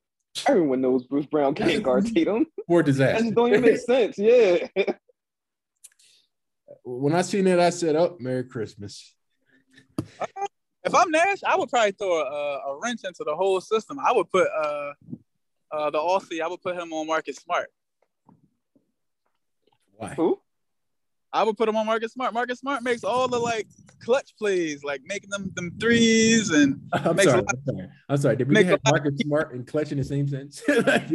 [0.47, 2.45] Everyone knows Bruce Brown can't guard Tatum.
[2.67, 3.23] For That disaster.
[3.23, 4.17] just don't even make sense.
[4.17, 4.67] Yeah.
[6.83, 9.13] when I seen that, I said, "Oh, Merry Christmas."
[10.85, 13.99] If I'm Nash, I would probably throw a, a wrench into the whole system.
[13.99, 14.93] I would put uh,
[15.71, 16.41] uh, the Aussie.
[16.41, 17.69] I would put him on Marcus Smart.
[19.95, 20.13] Why?
[20.15, 20.39] Who?
[21.33, 22.33] I would put him on Marcus Smart.
[22.33, 23.67] Marcus Smart makes all the like
[23.99, 27.41] clutch plays, like making them them threes and I'm Makes a sorry.
[27.41, 27.89] lot- I'm sorry.
[28.09, 28.35] I'm sorry.
[28.35, 30.61] Did we Makes a have Marcus Smart and Clutch in the same sense?
[30.85, 31.09] Like,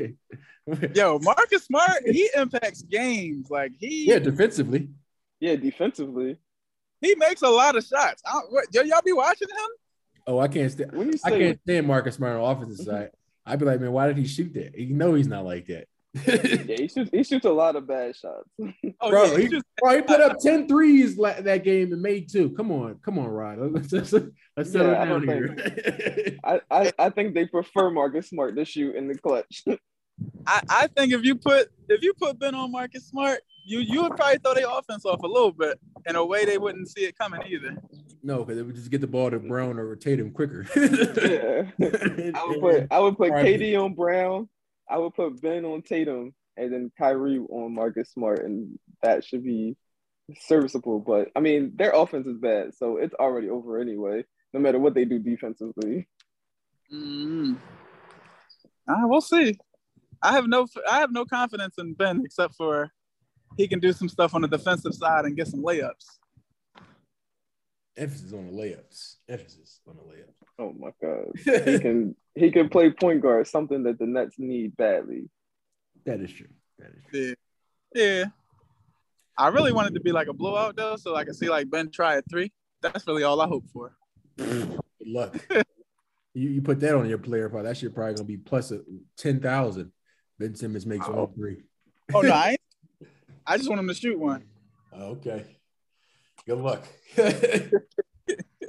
[0.95, 3.51] yo, Marcus Smart, he impacts games.
[3.51, 4.89] Like he yeah, defensively.
[5.41, 6.39] Yeah, defensively.
[7.01, 8.23] he makes a lot of shots.
[8.27, 9.71] I, what, yo, y'all be watching him?
[10.27, 10.93] Oh, I can't stand.
[10.93, 12.97] When I can't stand Marcus Smart on the offensive mm-hmm.
[12.97, 13.11] side.
[13.47, 14.79] I'd be like, man, why did he shoot that?
[14.79, 15.89] You know he's not like that.
[16.27, 18.49] yeah, he shoots he shoots a lot of bad shots.
[19.01, 21.93] Oh Bro, yeah, he he- just Bro, he put up 10 threes la- that game
[21.93, 22.51] and made two.
[22.51, 23.59] Come on, come on, Rod.
[23.73, 24.13] Let's, let's,
[24.57, 26.37] let's settle Yeah, I down don't here.
[26.43, 29.63] I, I, I think they prefer Marcus Smart to shoot in the clutch.
[30.47, 34.03] I, I think if you put if you put Ben on Marcus Smart, you you
[34.03, 37.03] would probably throw their offense off a little bit in a way they wouldn't see
[37.03, 37.77] it coming either.
[38.25, 40.67] no, because it would just get the ball to Brown or Tatum quicker.
[40.75, 41.71] yeah.
[42.35, 44.49] I would put I would put KD on Brown.
[44.91, 49.45] I would put Ben on Tatum, and then Kyrie on Marcus Smart, and that should
[49.45, 49.77] be
[50.41, 51.01] serviceable.
[51.01, 54.25] But I mean, their offense is bad, so it's already over anyway.
[54.53, 56.09] No matter what they do defensively.
[56.93, 57.57] Mm.
[58.89, 59.59] Uh, we'll see.
[60.23, 62.91] I have no I have no confidence in Ben except for
[63.57, 66.19] he can do some stuff on the defensive side and get some layups.
[67.97, 69.17] Emphasis on the layups.
[69.29, 70.38] Emphasis on the layups.
[70.59, 74.77] Oh my god, he can he can play point guard, something that the Nets need
[74.77, 75.29] badly.
[76.05, 76.49] that is true.
[76.79, 77.35] That is true.
[77.95, 78.03] Yeah.
[78.19, 78.25] Yeah.
[79.37, 81.91] I really wanted to be like a blowout though, so I can see like Ben
[81.91, 82.53] try a three.
[82.83, 83.93] That's really all I hope for.
[84.37, 85.37] Good luck.
[86.35, 87.65] you, you put that on your player part.
[87.65, 88.81] That shit probably gonna be plus a
[89.17, 89.93] ten thousand.
[90.41, 91.13] Ben Simmons makes Oh.
[91.15, 91.63] all three.
[92.15, 92.57] Oh no, I,
[93.47, 94.45] I just want him to shoot one.
[94.93, 95.45] Okay.
[96.47, 96.83] Good luck.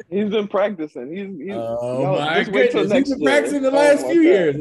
[0.09, 1.11] He's been practicing.
[1.15, 3.09] He's, he's oh y'all my just wait till goodness.
[3.09, 4.29] He's next been practicing the oh last Oh few God.
[4.29, 4.55] years.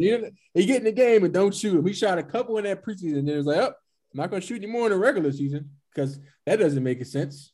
[0.54, 1.87] He, he get in the game and don't shoot him.
[1.87, 3.18] He shot a couple in that preseason.
[3.18, 3.72] And then it was like, oh, I'm
[4.14, 7.52] not gonna shoot anymore in the regular season because that doesn't make a sense.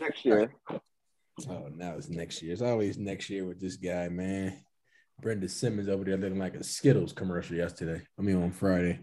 [0.00, 0.52] next year.
[0.70, 2.52] Oh, now it's next year.
[2.52, 4.58] It's always next year with this guy, man.
[5.20, 8.02] Brenda Simmons over there looking like a Skittles commercial yesterday.
[8.18, 9.00] I mean on Friday.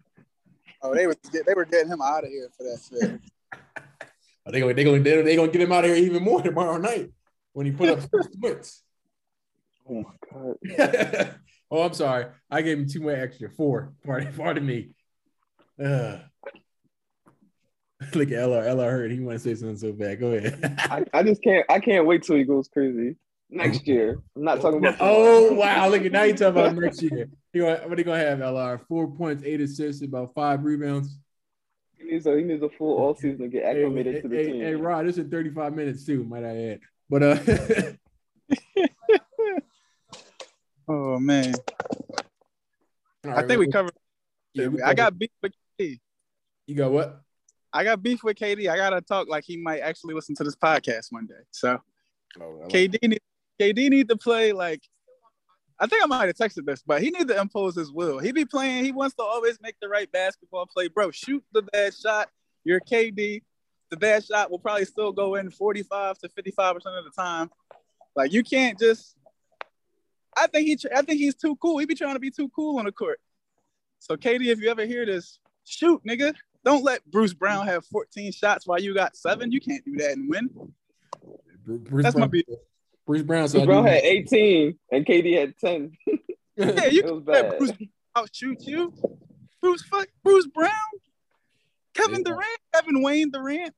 [0.82, 3.20] Oh, they was they were getting him out of here for that shit.
[4.46, 4.76] Are they going?
[4.76, 5.04] They going?
[5.04, 7.12] They going to get him out of here even more tomorrow night
[7.54, 8.84] when he put up six points.
[9.90, 11.36] Oh my god.
[11.72, 12.28] oh, I'm sorry.
[12.50, 13.50] I gave him two more extra.
[13.50, 13.94] Four.
[14.06, 14.90] Pardon, pardon me.
[15.84, 16.20] Ugh.
[18.14, 18.64] Look at LR.
[18.68, 20.20] LR heard he want to say something so bad.
[20.20, 20.76] Go ahead.
[20.80, 23.16] I, I just can't I can't wait till he goes crazy
[23.50, 23.92] next oh.
[23.92, 24.22] year.
[24.36, 25.88] I'm not talking about oh wow!
[25.88, 27.30] Look at now you talking about next year.
[27.54, 28.40] He gonna, what he gonna have?
[28.40, 31.18] LR four points, eight assists, about five rebounds.
[32.06, 34.36] He needs a he needs a full all season to get Hey, acclimated to the
[34.36, 34.62] hey, team.
[34.62, 36.80] hey, Rod, this is 35 minutes too, might I add.
[37.10, 37.38] But uh,
[40.88, 41.52] Oh man,
[43.28, 43.94] I think we covered.
[44.54, 46.00] Yeah, we I got beef with KD.
[46.68, 47.22] You got what?
[47.74, 48.70] I got beef with KD.
[48.70, 51.42] I gotta talk like he might actually listen to this podcast one day.
[51.52, 51.80] So
[52.40, 53.20] Oh, KD need
[53.60, 54.82] KD need to play like
[55.80, 58.20] I think I might have texted this, but he need to impose his will.
[58.20, 60.88] He be playing, he wants to always make the right basketball play.
[60.88, 62.30] Bro, shoot the bad shot.
[62.64, 63.42] You're KD.
[63.92, 67.52] The bad shot will probably still go in 45 to 55% of the time.
[68.16, 69.16] Like you can't just
[70.36, 71.78] I think he I think he's too cool.
[71.78, 73.20] He be trying to be too cool on the court.
[74.00, 76.34] So KD, if you ever hear this, shoot, nigga.
[76.64, 79.52] Don't let Bruce Brown have 14 shots while you got seven.
[79.52, 80.50] You can't do that and win.
[81.66, 82.46] Bruce That's my Brown, beef.
[83.06, 85.92] Bruce Brown Bruce said, Brown had 18 and KD had 10.
[86.58, 87.58] Yeah, you It was can let bad.
[87.60, 87.72] Bruce
[88.16, 88.94] outshoot you.
[89.62, 90.72] Bruce fuck Bruce Brown,
[91.94, 92.32] Kevin Yeah.
[92.34, 93.74] Durant, Kevin Wayne Durant.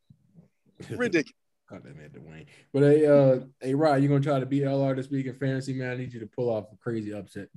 [0.91, 1.33] Ridiculous.
[1.67, 2.45] Caught that man Dwayne.
[2.71, 5.73] But hey, uh, hey, Rod, you gonna try to beat LR this week in fantasy,
[5.73, 5.89] man?
[5.89, 7.47] I need you to pull off a crazy upset.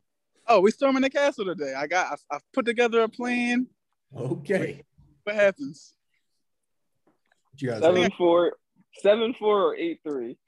[0.49, 1.75] Oh, we storming the castle today.
[1.77, 3.67] I got I, I put together a plan.
[4.17, 4.83] Okay.
[5.25, 5.93] What happens?
[7.51, 8.15] What you guys Seven say?
[8.17, 8.55] four,
[9.03, 10.39] seven four or eight three.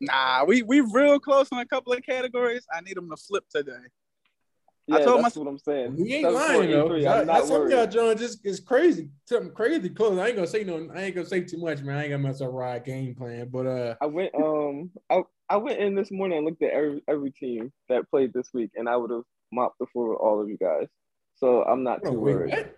[0.00, 2.64] Nah, we we real close on a couple of categories.
[2.72, 3.72] I need them to flip today.
[4.86, 5.96] Yeah, I told that's my- what I'm saying.
[5.96, 6.88] We ain't lying though.
[6.88, 7.90] 8-3, I, I'm not some of y'all worried.
[7.90, 9.10] John just is crazy.
[9.26, 10.18] Something crazy close.
[10.18, 10.88] I ain't gonna say no.
[10.94, 11.98] I ain't gonna say too much, man.
[11.98, 13.48] I ain't gonna mess up Rod game plan.
[13.50, 17.02] But uh, I went um I, I went in this morning and looked at every
[17.06, 20.40] every team that played this week and I would have mopped the floor with all
[20.40, 20.86] of you guys.
[21.36, 22.50] So I'm not oh, too worried.
[22.50, 22.76] what?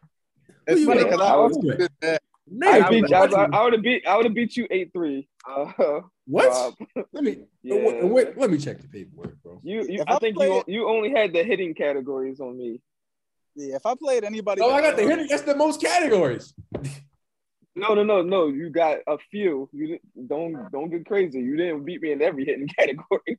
[0.67, 2.19] It's funny were- because I I also was-
[2.51, 2.83] did that.
[2.83, 3.25] I, beat I.
[3.25, 5.29] I, I would have beat I would have beat you eight three.
[5.49, 5.73] Uh,
[6.27, 6.49] What?
[6.49, 6.75] Rob.
[7.13, 7.75] Let me Yeah.
[7.85, 9.61] wait, wait, let me check the paperwork, bro.
[9.65, 12.81] You, you I I think play you you only had the hitting categories on me.
[13.57, 15.27] Yeah, if I played anybody, Oh, I got the hitting.
[15.29, 16.55] That's the most categories.
[17.77, 18.49] No, no, no, no.
[18.49, 19.69] You got a few.
[19.73, 21.39] You didn't, don't don't get crazy.
[21.39, 23.39] You didn't beat me in every hitting category.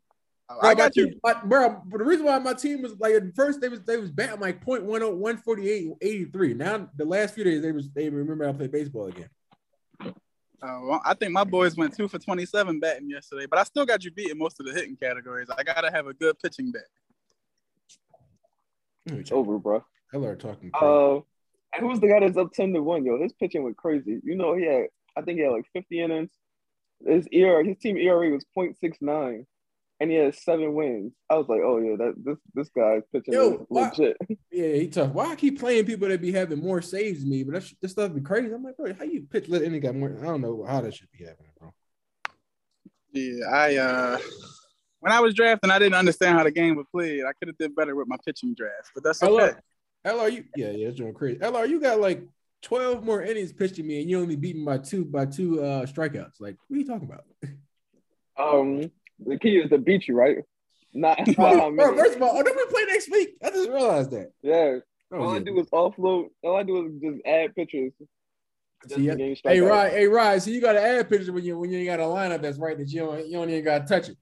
[0.59, 1.05] Bro, I got you.
[1.11, 1.81] team- my- bro.
[1.85, 4.39] But the reason why my team was like at first they was they was batting
[4.39, 6.53] like point one oh one forty eight eighty three.
[6.53, 9.29] Now the last few days they was they remember I played baseball again.
[10.63, 13.83] Uh, well, I think my boys went two for 27 batting yesterday, but I still
[13.83, 15.49] got you beating most of the hitting categories.
[15.49, 16.83] I got to have a good pitching bat.
[19.07, 19.83] It's over, bro.
[20.11, 20.69] Hell are talking.
[20.71, 20.85] crazy.
[20.85, 21.15] Uh,
[21.73, 23.03] and who's the guy that's up ten to one?
[23.05, 24.19] Yo, his pitching went crazy.
[24.23, 24.87] You know, he had
[25.17, 26.29] I think he had like fifty innings.
[27.05, 29.45] His ERA, his team ERA was 0.69,
[30.01, 31.13] and he has seven wins.
[31.29, 34.17] I was like, oh yeah, that this this guy's pitching Yo, is why- legit.
[34.51, 35.11] yeah, he tough.
[35.11, 37.43] Why I keep playing people that be having more saves than me?
[37.43, 38.51] But that sh- this stuff be crazy.
[38.51, 40.17] I'm like, bro, how you pitch let any guy more?
[40.19, 41.71] I don't know how that should be happening, bro.
[43.13, 44.19] Yeah, I uh,
[45.01, 47.23] when I was drafting, I didn't understand how the game was played.
[47.23, 49.53] I could have did better with my pitching draft, but that's okay.
[50.05, 51.37] LR, you yeah, yeah, it's doing crazy.
[51.39, 52.27] LR, you got like
[52.63, 55.63] 12 more innings pitched to me, and you only beat me by two by two
[55.63, 56.39] uh strikeouts.
[56.39, 57.25] Like, what are you talking about?
[58.37, 58.89] Um,
[59.25, 60.37] the key is to beat you, right?
[60.93, 63.35] Not by how bro, first of all, oh, don't we play next week?
[63.43, 64.31] I just realized that.
[64.41, 64.79] Yeah,
[65.13, 66.29] Oh, all I do is offload.
[66.43, 67.91] All I do is just add pictures.
[68.87, 69.69] Just See, Hey, strikeouts.
[69.69, 71.99] Rod, hey, Rod, so you got to add pictures when you when you ain't got
[71.99, 74.17] a lineup that's right that you don't you don't even got to touch it.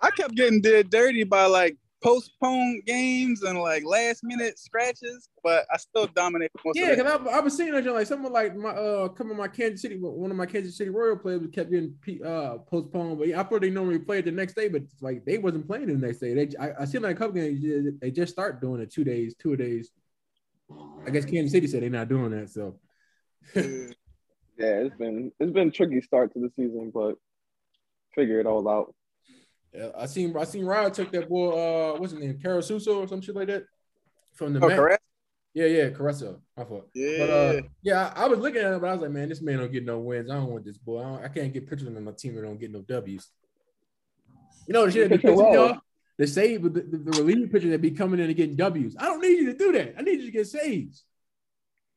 [0.00, 5.66] I kept getting did dirty by like postponed games and like last minute scratches, but
[5.72, 6.50] I still dominate.
[6.64, 7.04] most Yeah, of it.
[7.04, 9.96] because I, I was seeing that like someone like my uh coming my Kansas City
[9.98, 13.70] one of my Kansas City Royal players kept getting uh postponed, but I thought they
[13.70, 16.34] normally played the next day, but like they wasn't playing the next day.
[16.34, 19.04] They I, I seen like a couple games they- they just start doing it two
[19.04, 19.90] days, two days.
[21.06, 22.78] I guess Kansas City said they're not doing that, so
[24.58, 27.16] Yeah, it's been it's been a tricky start to the season, but
[28.14, 28.94] figure it all out.
[29.96, 33.20] I seen I seen Rod took that boy uh what's his name Carasuso or some
[33.20, 33.64] shit like that
[34.34, 34.96] from the Oh.
[35.54, 36.40] Yeah, yeah, Caruso.
[36.56, 36.88] I thought.
[36.94, 37.18] Yeah.
[37.18, 39.40] But uh, yeah, I, I was looking at it, but I was like, man, this
[39.40, 40.30] man don't get no wins.
[40.30, 41.00] I don't want this boy.
[41.00, 43.28] I, don't- I can't get pictures on my team that don't get no W's.
[44.66, 45.82] You know the shit that be Pitcher pissing me well.
[46.18, 48.94] The save, the, the, the relief pitcher that be coming in and getting W's.
[48.98, 49.94] I don't need you to do that.
[49.98, 51.04] I need you to get saves.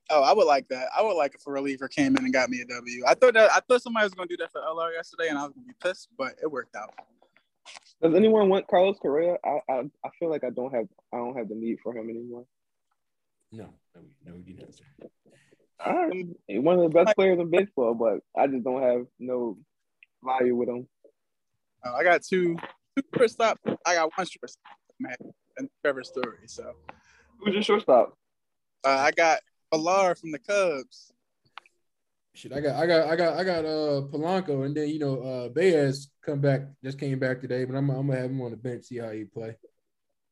[0.09, 0.87] oh, I would like that.
[0.97, 3.03] I would like if a reliever came in and got me a W.
[3.07, 5.43] I thought that I thought somebody was gonna do that for LR yesterday, and I
[5.43, 6.93] was gonna be pissed, but it worked out.
[8.01, 9.35] Does anyone want Carlos Correa?
[9.45, 12.09] I, I I feel like I don't have I don't have the need for him
[12.09, 12.45] anymore.
[13.51, 14.85] No, no, no, you didn't answer.
[15.85, 16.25] All right.
[16.61, 19.57] One of the best players in baseball, but I just don't have no
[20.23, 20.87] value with him.
[21.85, 22.55] Uh, I got two
[22.95, 23.59] two shortstop.
[23.85, 25.15] I got one shortstop, man,
[25.57, 26.37] and Trevor Story.
[26.47, 26.73] So
[27.39, 28.15] Who's your shortstop?
[28.85, 29.39] uh, I got
[29.73, 31.11] Villar from the Cubs.
[32.33, 35.21] Shit, I got, I got, I got, I got uh Polanco, and then you know
[35.21, 38.51] uh Baez come back, just came back today, but I'm, I'm gonna have him on
[38.51, 39.55] the bench, see how he play.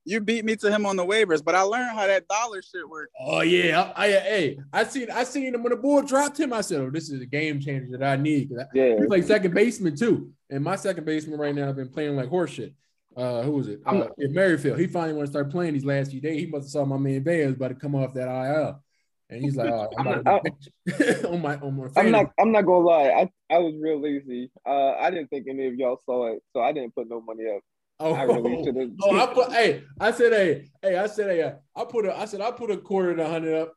[0.06, 2.88] You beat me to him on the waivers, but I learned how that dollar shit
[2.89, 3.12] works.
[3.19, 6.54] Oh yeah, I, I hey, I seen I seen him when the bull dropped him.
[6.54, 8.97] I said, "Oh, this is a game changer that I need." I, Yeah.
[8.99, 12.30] he played second baseman too, and my second baseman right now have been playing like
[12.30, 12.73] horseshit.
[13.15, 13.82] Uh, who was it?
[13.86, 14.80] Uh, Merrifield.
[14.80, 16.39] He finally want to start playing these last few days.
[16.39, 18.82] He must have saw my man Baez about to come off that IL,
[19.29, 20.51] and he's like, "Oh, I'm about to
[20.85, 23.09] be on my on my." I'm not I'm not gonna lie.
[23.09, 24.51] I, I was real lazy.
[24.65, 27.45] Uh I didn't think any of y'all saw it, so I didn't put no money
[27.55, 27.61] up.
[27.99, 29.51] Oh, I really should have oh, I put.
[29.51, 32.71] Hey, I said, hey, hey, I said, hey, I put a, I said, I put
[32.71, 33.73] a quarter and a hundred up.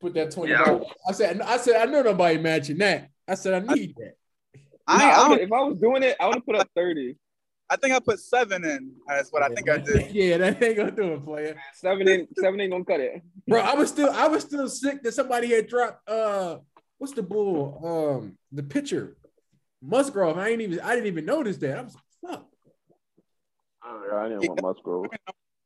[0.00, 0.52] Put that twenty.
[0.52, 0.80] Yeah.
[1.08, 3.10] I said, I said, I know nobody matching that.
[3.26, 4.14] I said, I need that.
[4.86, 7.16] I, Nah, I, I if I was doing it, I would have put up 30.
[7.70, 8.92] I think I put seven in.
[9.08, 10.10] That's what I think I did.
[10.12, 11.56] yeah, that ain't gonna do it, player.
[11.74, 13.22] Seven ain't seven ain't gonna cut it.
[13.48, 16.08] Bro, I was still, I was still sick that somebody had dropped.
[16.08, 16.58] Uh,
[16.98, 17.80] what's the bull?
[18.22, 19.16] Um, the pitcher,
[19.82, 20.36] Musgrove.
[20.38, 21.78] I ain't even, I didn't even notice that.
[21.78, 22.46] I was like, fuck.
[23.82, 25.06] I didn't want Musgrove.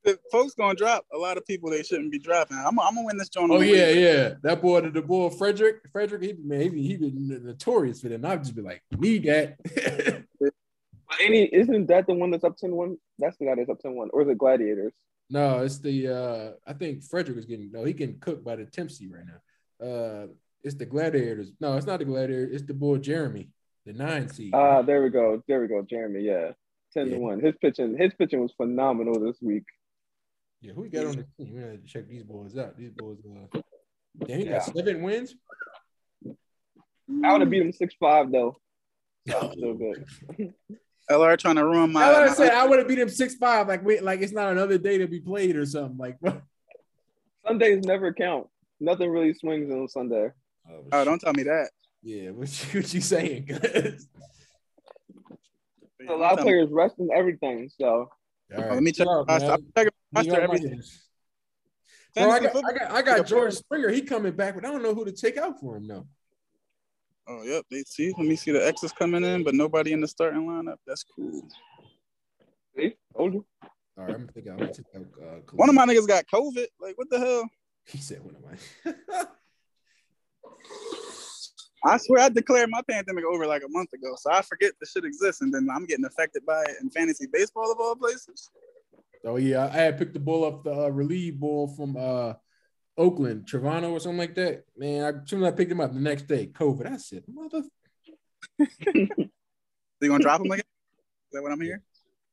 [0.04, 2.56] The folks gonna drop a lot of people they shouldn't be dropping.
[2.58, 3.50] I'm, I'm gonna win this joint.
[3.50, 4.00] Oh yeah, waiver.
[4.00, 4.34] yeah.
[4.42, 8.24] That boy, the, the boy Frederick, Frederick, he man, he, he been notorious for that.
[8.24, 10.24] I'd just be like, need that.
[11.20, 12.96] Any isn't that the one that's up 10-1?
[13.18, 14.08] That's the guy that's up 10-1.
[14.12, 14.92] Or is it Gladiators?
[15.30, 18.64] no, it's the uh I think Frederick is getting no, he getting cooked by the
[18.64, 19.86] Tempsey right now.
[19.86, 20.26] Uh
[20.62, 21.52] it's the gladiators.
[21.60, 23.48] No, it's not the gladiator, it's the boy Jeremy,
[23.86, 24.54] the nine seed.
[24.54, 25.42] Uh there we go.
[25.48, 26.22] There we go, Jeremy.
[26.22, 26.52] Yeah.
[26.94, 27.14] 10 Yeah.
[27.14, 27.40] to 1.
[27.40, 29.64] His pitching, his pitching was phenomenal this week.
[30.62, 31.54] yeah, who we got on the team?
[31.54, 32.76] We gotta check these boys out.
[32.78, 33.60] These boys uh
[34.26, 34.52] damn, he Yeah.
[34.58, 35.34] got seven wins.
[37.24, 38.56] I would have beat him 6-5 though.
[39.30, 40.06] So still good.
[41.10, 42.04] LR trying to ruin my.
[42.04, 44.32] I, I my- said I would have beat him six five, like wait, like it's
[44.32, 45.96] not another day to be played or something.
[45.96, 46.16] Like
[47.46, 48.46] Sundays never count.
[48.80, 50.30] Nothing really swings on Sunday.
[50.70, 51.04] Oh, Oh, shit.
[51.06, 51.70] don't tell me that.
[52.02, 53.48] Yeah, what you, what you saying?
[56.08, 57.68] A lot of players resting everything.
[57.78, 59.06] So oh, All Oh, let me check.
[59.06, 59.48] chill out, the roster.
[59.48, 59.58] man.
[59.58, 61.04] I'm checking You roster got my every ears.
[62.14, 62.70] Bro, I got, football.
[62.70, 63.88] I got, I got George Springer.
[63.90, 66.06] He coming back, but I don't know who to take out for him though.
[67.28, 67.64] Oh, yep.
[67.70, 68.14] They see.
[68.16, 70.78] Let me see the X's coming in, but nobody in the starting lineup.
[70.86, 71.46] That's cool.
[72.76, 73.44] see, told you.
[73.98, 74.52] All right, I'm gonna take out.
[74.52, 76.66] I'm gonna take out uh, One of my niggas got COVID.
[76.80, 77.48] Like, what the hell?
[77.84, 79.24] He said one of my.
[81.84, 84.86] I swear I declared my pandemic over like a month ago, so I forget the
[84.86, 88.50] shit exists, and then I'm getting affected by it in fantasy baseball of all places.
[89.24, 92.34] oh yeah, I had picked the ball up the uh, relief ball from uh
[92.98, 94.64] Oakland, Trivino or something like that.
[94.76, 96.86] Man, I, as soon as I picked him up the next day, COVID.
[96.92, 97.62] I said, mother.
[98.60, 100.58] So you gonna drop him again?
[100.58, 101.80] Is that what I'm hearing?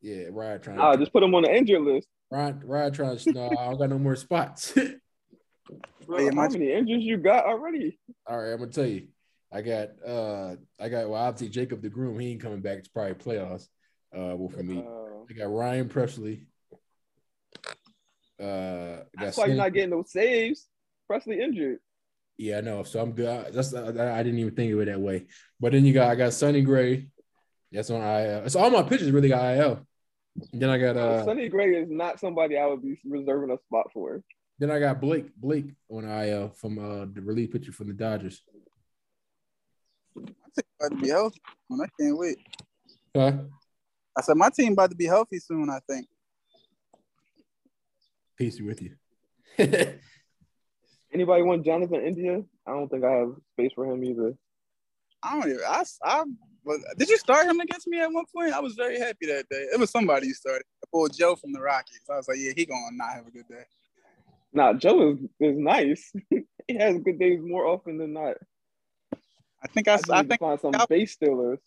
[0.01, 0.80] Yeah, Ryan trying.
[0.80, 2.07] Ah, to just put him on the injured list.
[2.32, 3.32] Ryan, Ryan trying to.
[3.32, 4.74] No, I don't got no more spots.
[6.07, 7.99] Bro, Yeah, how my- many injuries you got already?
[8.28, 9.07] All right, I'm gonna tell you.
[9.51, 12.80] I got uh I got well obviously Jacob deGrom, he ain't coming back.
[12.80, 13.68] It's probably playoffs.
[14.16, 14.80] Uh well for me.
[14.80, 16.45] Uh, I got Ryan Pressly.
[18.39, 20.67] Uh that's why you're not getting those saves.
[21.09, 21.79] Pressly injured.
[22.38, 22.83] yeah, I know.
[22.83, 23.53] So I'm good.
[23.53, 25.27] That's I, I didn't even think of it that way.
[25.59, 27.07] But then you got I got Sonny Gray.
[27.71, 28.49] That's on IL.
[28.49, 29.86] So all my pitchers really got IL.
[30.51, 33.57] And then I got uh Sonny Gray is not somebody I would be reserving a
[33.67, 34.21] spot for.
[34.59, 38.41] then I got Blake Blake on IL from uh the relief pitcher from the Dodgers.
[40.15, 41.41] My team about to be healthy.
[41.69, 42.38] Man, I can't wait.
[43.15, 43.33] Huh?
[44.17, 45.69] I said my team about to be healthy soon.
[45.69, 46.07] I think.
[48.38, 48.95] Peace be with you.
[51.13, 52.41] Anybody want Jonathan India?
[52.67, 54.33] I don't think I have space for him either.
[55.23, 55.61] I don't even.
[55.65, 55.83] I.
[56.03, 56.23] I
[56.63, 58.51] was, did you start him against me at one point?
[58.51, 59.67] I was very happy that day.
[59.73, 60.63] It was somebody you started.
[60.83, 62.01] I pulled Joe from the Rockies.
[62.11, 63.63] I was like, yeah, he gonna not have a good day.
[64.51, 66.11] Nah, Joe is, is nice.
[66.29, 68.36] he has good days more often than not.
[69.63, 69.93] I think I.
[69.93, 70.41] I, I need to think.
[70.41, 71.59] find some I- base stealers.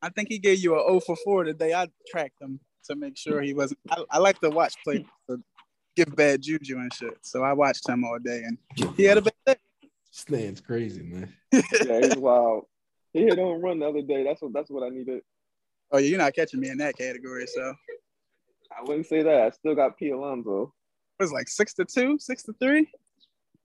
[0.00, 2.94] I think he gave you a 0 for 4 the day I tracked him to
[2.94, 3.80] make sure he wasn't.
[3.90, 5.42] I, I like to watch play to
[5.98, 7.18] give bad juju and shit.
[7.22, 8.58] So I watched him all day and
[8.96, 9.56] he had a bad day.
[10.12, 11.32] This man's crazy, man.
[11.52, 12.64] Yeah, he's wild.
[13.12, 14.22] He hit on run the other day.
[14.22, 15.22] That's what that's what I needed.
[15.90, 17.46] Oh, yeah, you're not catching me in that category.
[17.46, 17.74] So
[18.76, 19.42] I wouldn't say that.
[19.42, 20.72] I still got P Alonso.
[21.18, 22.86] it was like six to two, six to three.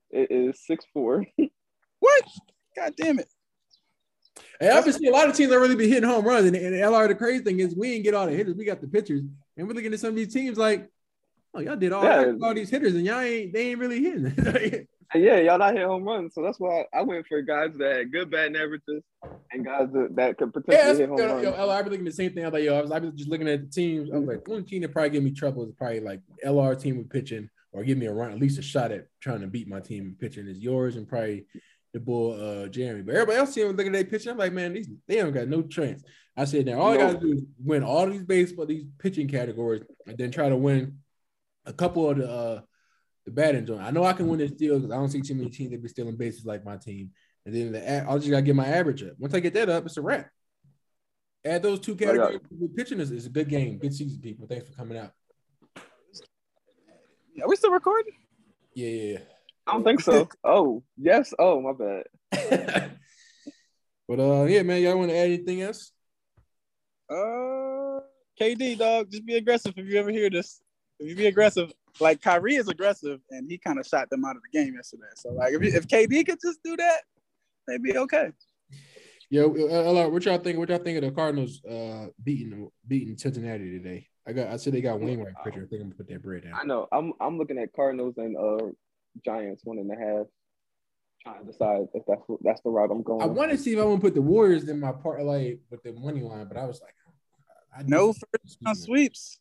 [0.09, 1.25] It is six four.
[1.99, 2.23] What?
[2.75, 3.29] God damn it.
[4.59, 6.53] Hey, I've been seeing a lot of teams that really be hitting home runs, and,
[6.53, 7.07] and LR.
[7.07, 8.55] The crazy thing is, we didn't get all the hitters.
[8.55, 9.21] We got the pitchers,
[9.55, 10.89] and we're looking at some of these teams like,
[11.53, 12.33] oh, y'all did all, Yeah.
[12.41, 14.87] all these hitters, and y'all ain't they ain't really hitting.
[15.15, 16.33] Yeah, y'all not hit home runs.
[16.33, 19.03] So that's why I went for guys that had good batting averages
[19.51, 21.43] and guys that, that could potentially yeah, hit home yo, runs.
[21.43, 22.43] yo, I've been looking at the same thing.
[22.43, 24.09] I was like, yo, I was, I was just looking at the teams.
[24.11, 26.97] I was like, one team that probably give me trouble is probably like LR team
[26.97, 29.67] with pitching, or give me a run, at least a shot at trying to beat
[29.67, 31.45] my team in pitching is yours, and probably
[31.93, 33.03] the boy uh Jeremy.
[33.03, 34.31] But everybody else team looking at their pitching.
[34.31, 36.03] I'm like, man, these they don't got no chance.
[36.35, 39.83] I said, now all I gotta do is win all these baseball, these pitching categories,
[40.07, 40.97] and then try to win
[41.65, 42.61] a couple of the uh
[43.25, 43.81] the batting joint.
[43.81, 45.81] I know I can win this deal because I don't see too many teams that
[45.81, 47.11] be stealing bases like my team.
[47.45, 49.13] And then the a- I just gotta get my average up.
[49.17, 50.29] Once I get that up, it's a wrap.
[51.45, 52.39] Add those two got- categories.
[52.75, 53.77] pitching is, is a good game.
[53.77, 54.47] Good season, people.
[54.47, 55.11] Thanks for coming out.
[57.41, 58.13] Are we still recording?
[58.75, 59.19] Yeah, yeah,
[59.67, 60.27] I don't think so.
[60.43, 61.33] Oh, yes.
[61.37, 62.03] Oh, my bad.
[64.07, 65.91] but uh, yeah, man, y'all want to add anything else?
[67.09, 67.99] Uh,
[68.39, 70.61] KD, dog, just be aggressive if you ever hear this.
[70.99, 74.35] If you be aggressive, like Kyrie is aggressive, and he kind of shot them out
[74.35, 75.03] of the game yesterday.
[75.15, 77.01] So like, if, you, if KD could just do that,
[77.67, 78.31] they'd be okay.
[79.29, 80.59] Yo, uh, LR, what y'all think?
[80.59, 84.07] What y'all think of the Cardinals uh beating beating Cincinnati today?
[84.27, 85.63] I got I said they got Wainwright pitcher.
[85.63, 86.53] I think I'm gonna put that bread down.
[86.53, 86.87] I know.
[86.91, 88.67] I'm I'm looking at Cardinals and uh
[89.25, 90.27] Giants one and a half.
[91.23, 93.23] Trying to decide if that's that's the route I'm going.
[93.23, 95.59] I want to see if I want to put the Warriors in my part like
[95.71, 96.93] with the money line, but I was like,
[97.75, 99.39] I No first round sweeps.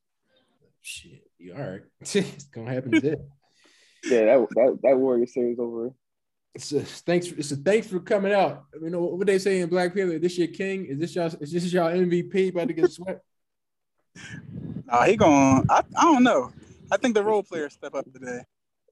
[0.83, 1.81] Shit, you all right?
[2.01, 3.17] it's gonna happen today.
[4.05, 5.91] yeah, that that that Warrior series over.
[6.55, 7.29] It's a, thanks.
[7.29, 8.65] For, it's a thanks for coming out.
[8.81, 10.19] You know what they say in Black Panther?
[10.19, 10.85] This your king?
[10.87, 11.31] Is this y'all?
[11.41, 13.25] Is this y'all MVP about to get swept?
[14.85, 15.65] Nah, he going.
[15.71, 16.53] I, I don't know.
[16.91, 18.43] I think the role players step up today.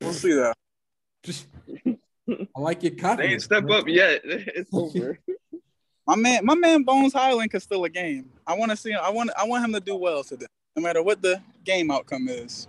[0.00, 0.54] We'll see though.
[1.22, 1.46] Just,
[1.86, 1.96] I
[2.56, 2.96] like your confidence.
[2.96, 3.32] They confidence.
[3.32, 3.78] ain't step bro.
[3.78, 4.22] up yet.
[4.24, 5.18] It's over.
[6.06, 8.30] My man, my man Bones Hyland could still a game.
[8.46, 8.94] I want to see.
[8.94, 9.30] I want.
[9.36, 12.66] I want him to do well today, no matter what the game outcome is.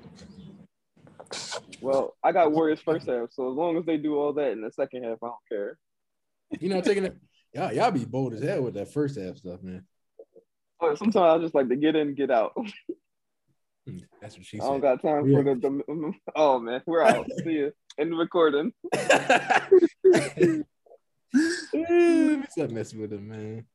[1.81, 4.61] well, I got Warriors first half, so as long as they do all that in
[4.61, 5.77] the second half, I don't care.
[6.59, 7.17] You know, taking it.
[7.53, 9.85] Y'all, y'all be bold as hell with that first half stuff, man.
[10.79, 12.53] But sometimes I just like to get in, get out.
[13.87, 14.63] Hmm, That's what she said.
[14.63, 15.37] I don't got time Yeah.
[15.37, 16.13] for the, the.
[16.35, 17.25] Oh man, we're out.
[17.43, 18.71] See you in the recording.
[22.51, 23.65] Stop messing with him, man.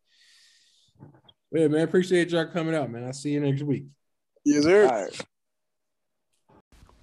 [1.50, 1.80] Yeah, man.
[1.80, 3.02] Appreciate y'all coming out, man.
[3.04, 3.86] I'll see you next week.
[4.46, 4.86] Yes, sir.
[4.86, 5.20] All right.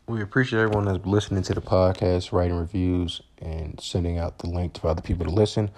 [0.08, 4.80] We appreciate everyone that's listening to the podcast, writing reviews, and sending out the link
[4.80, 5.70] for other people to listen.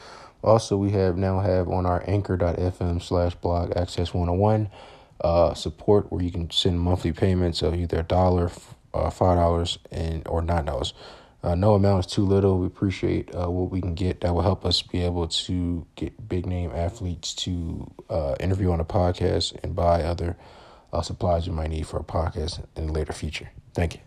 [0.43, 4.69] Also, we have now have on our anchor.fm slash blog access 101
[5.21, 8.51] uh, support where you can send monthly payments of either a dollar,
[8.93, 10.93] uh, five dollars, and or nine dollars.
[11.41, 12.59] Uh, no amount is too little.
[12.59, 16.29] We appreciate uh, what we can get that will help us be able to get
[16.29, 20.37] big name athletes to uh, interview on a podcast and buy other
[20.95, 23.49] uh, supplies you might need for a podcast in the later future.
[23.73, 24.04] Thank you.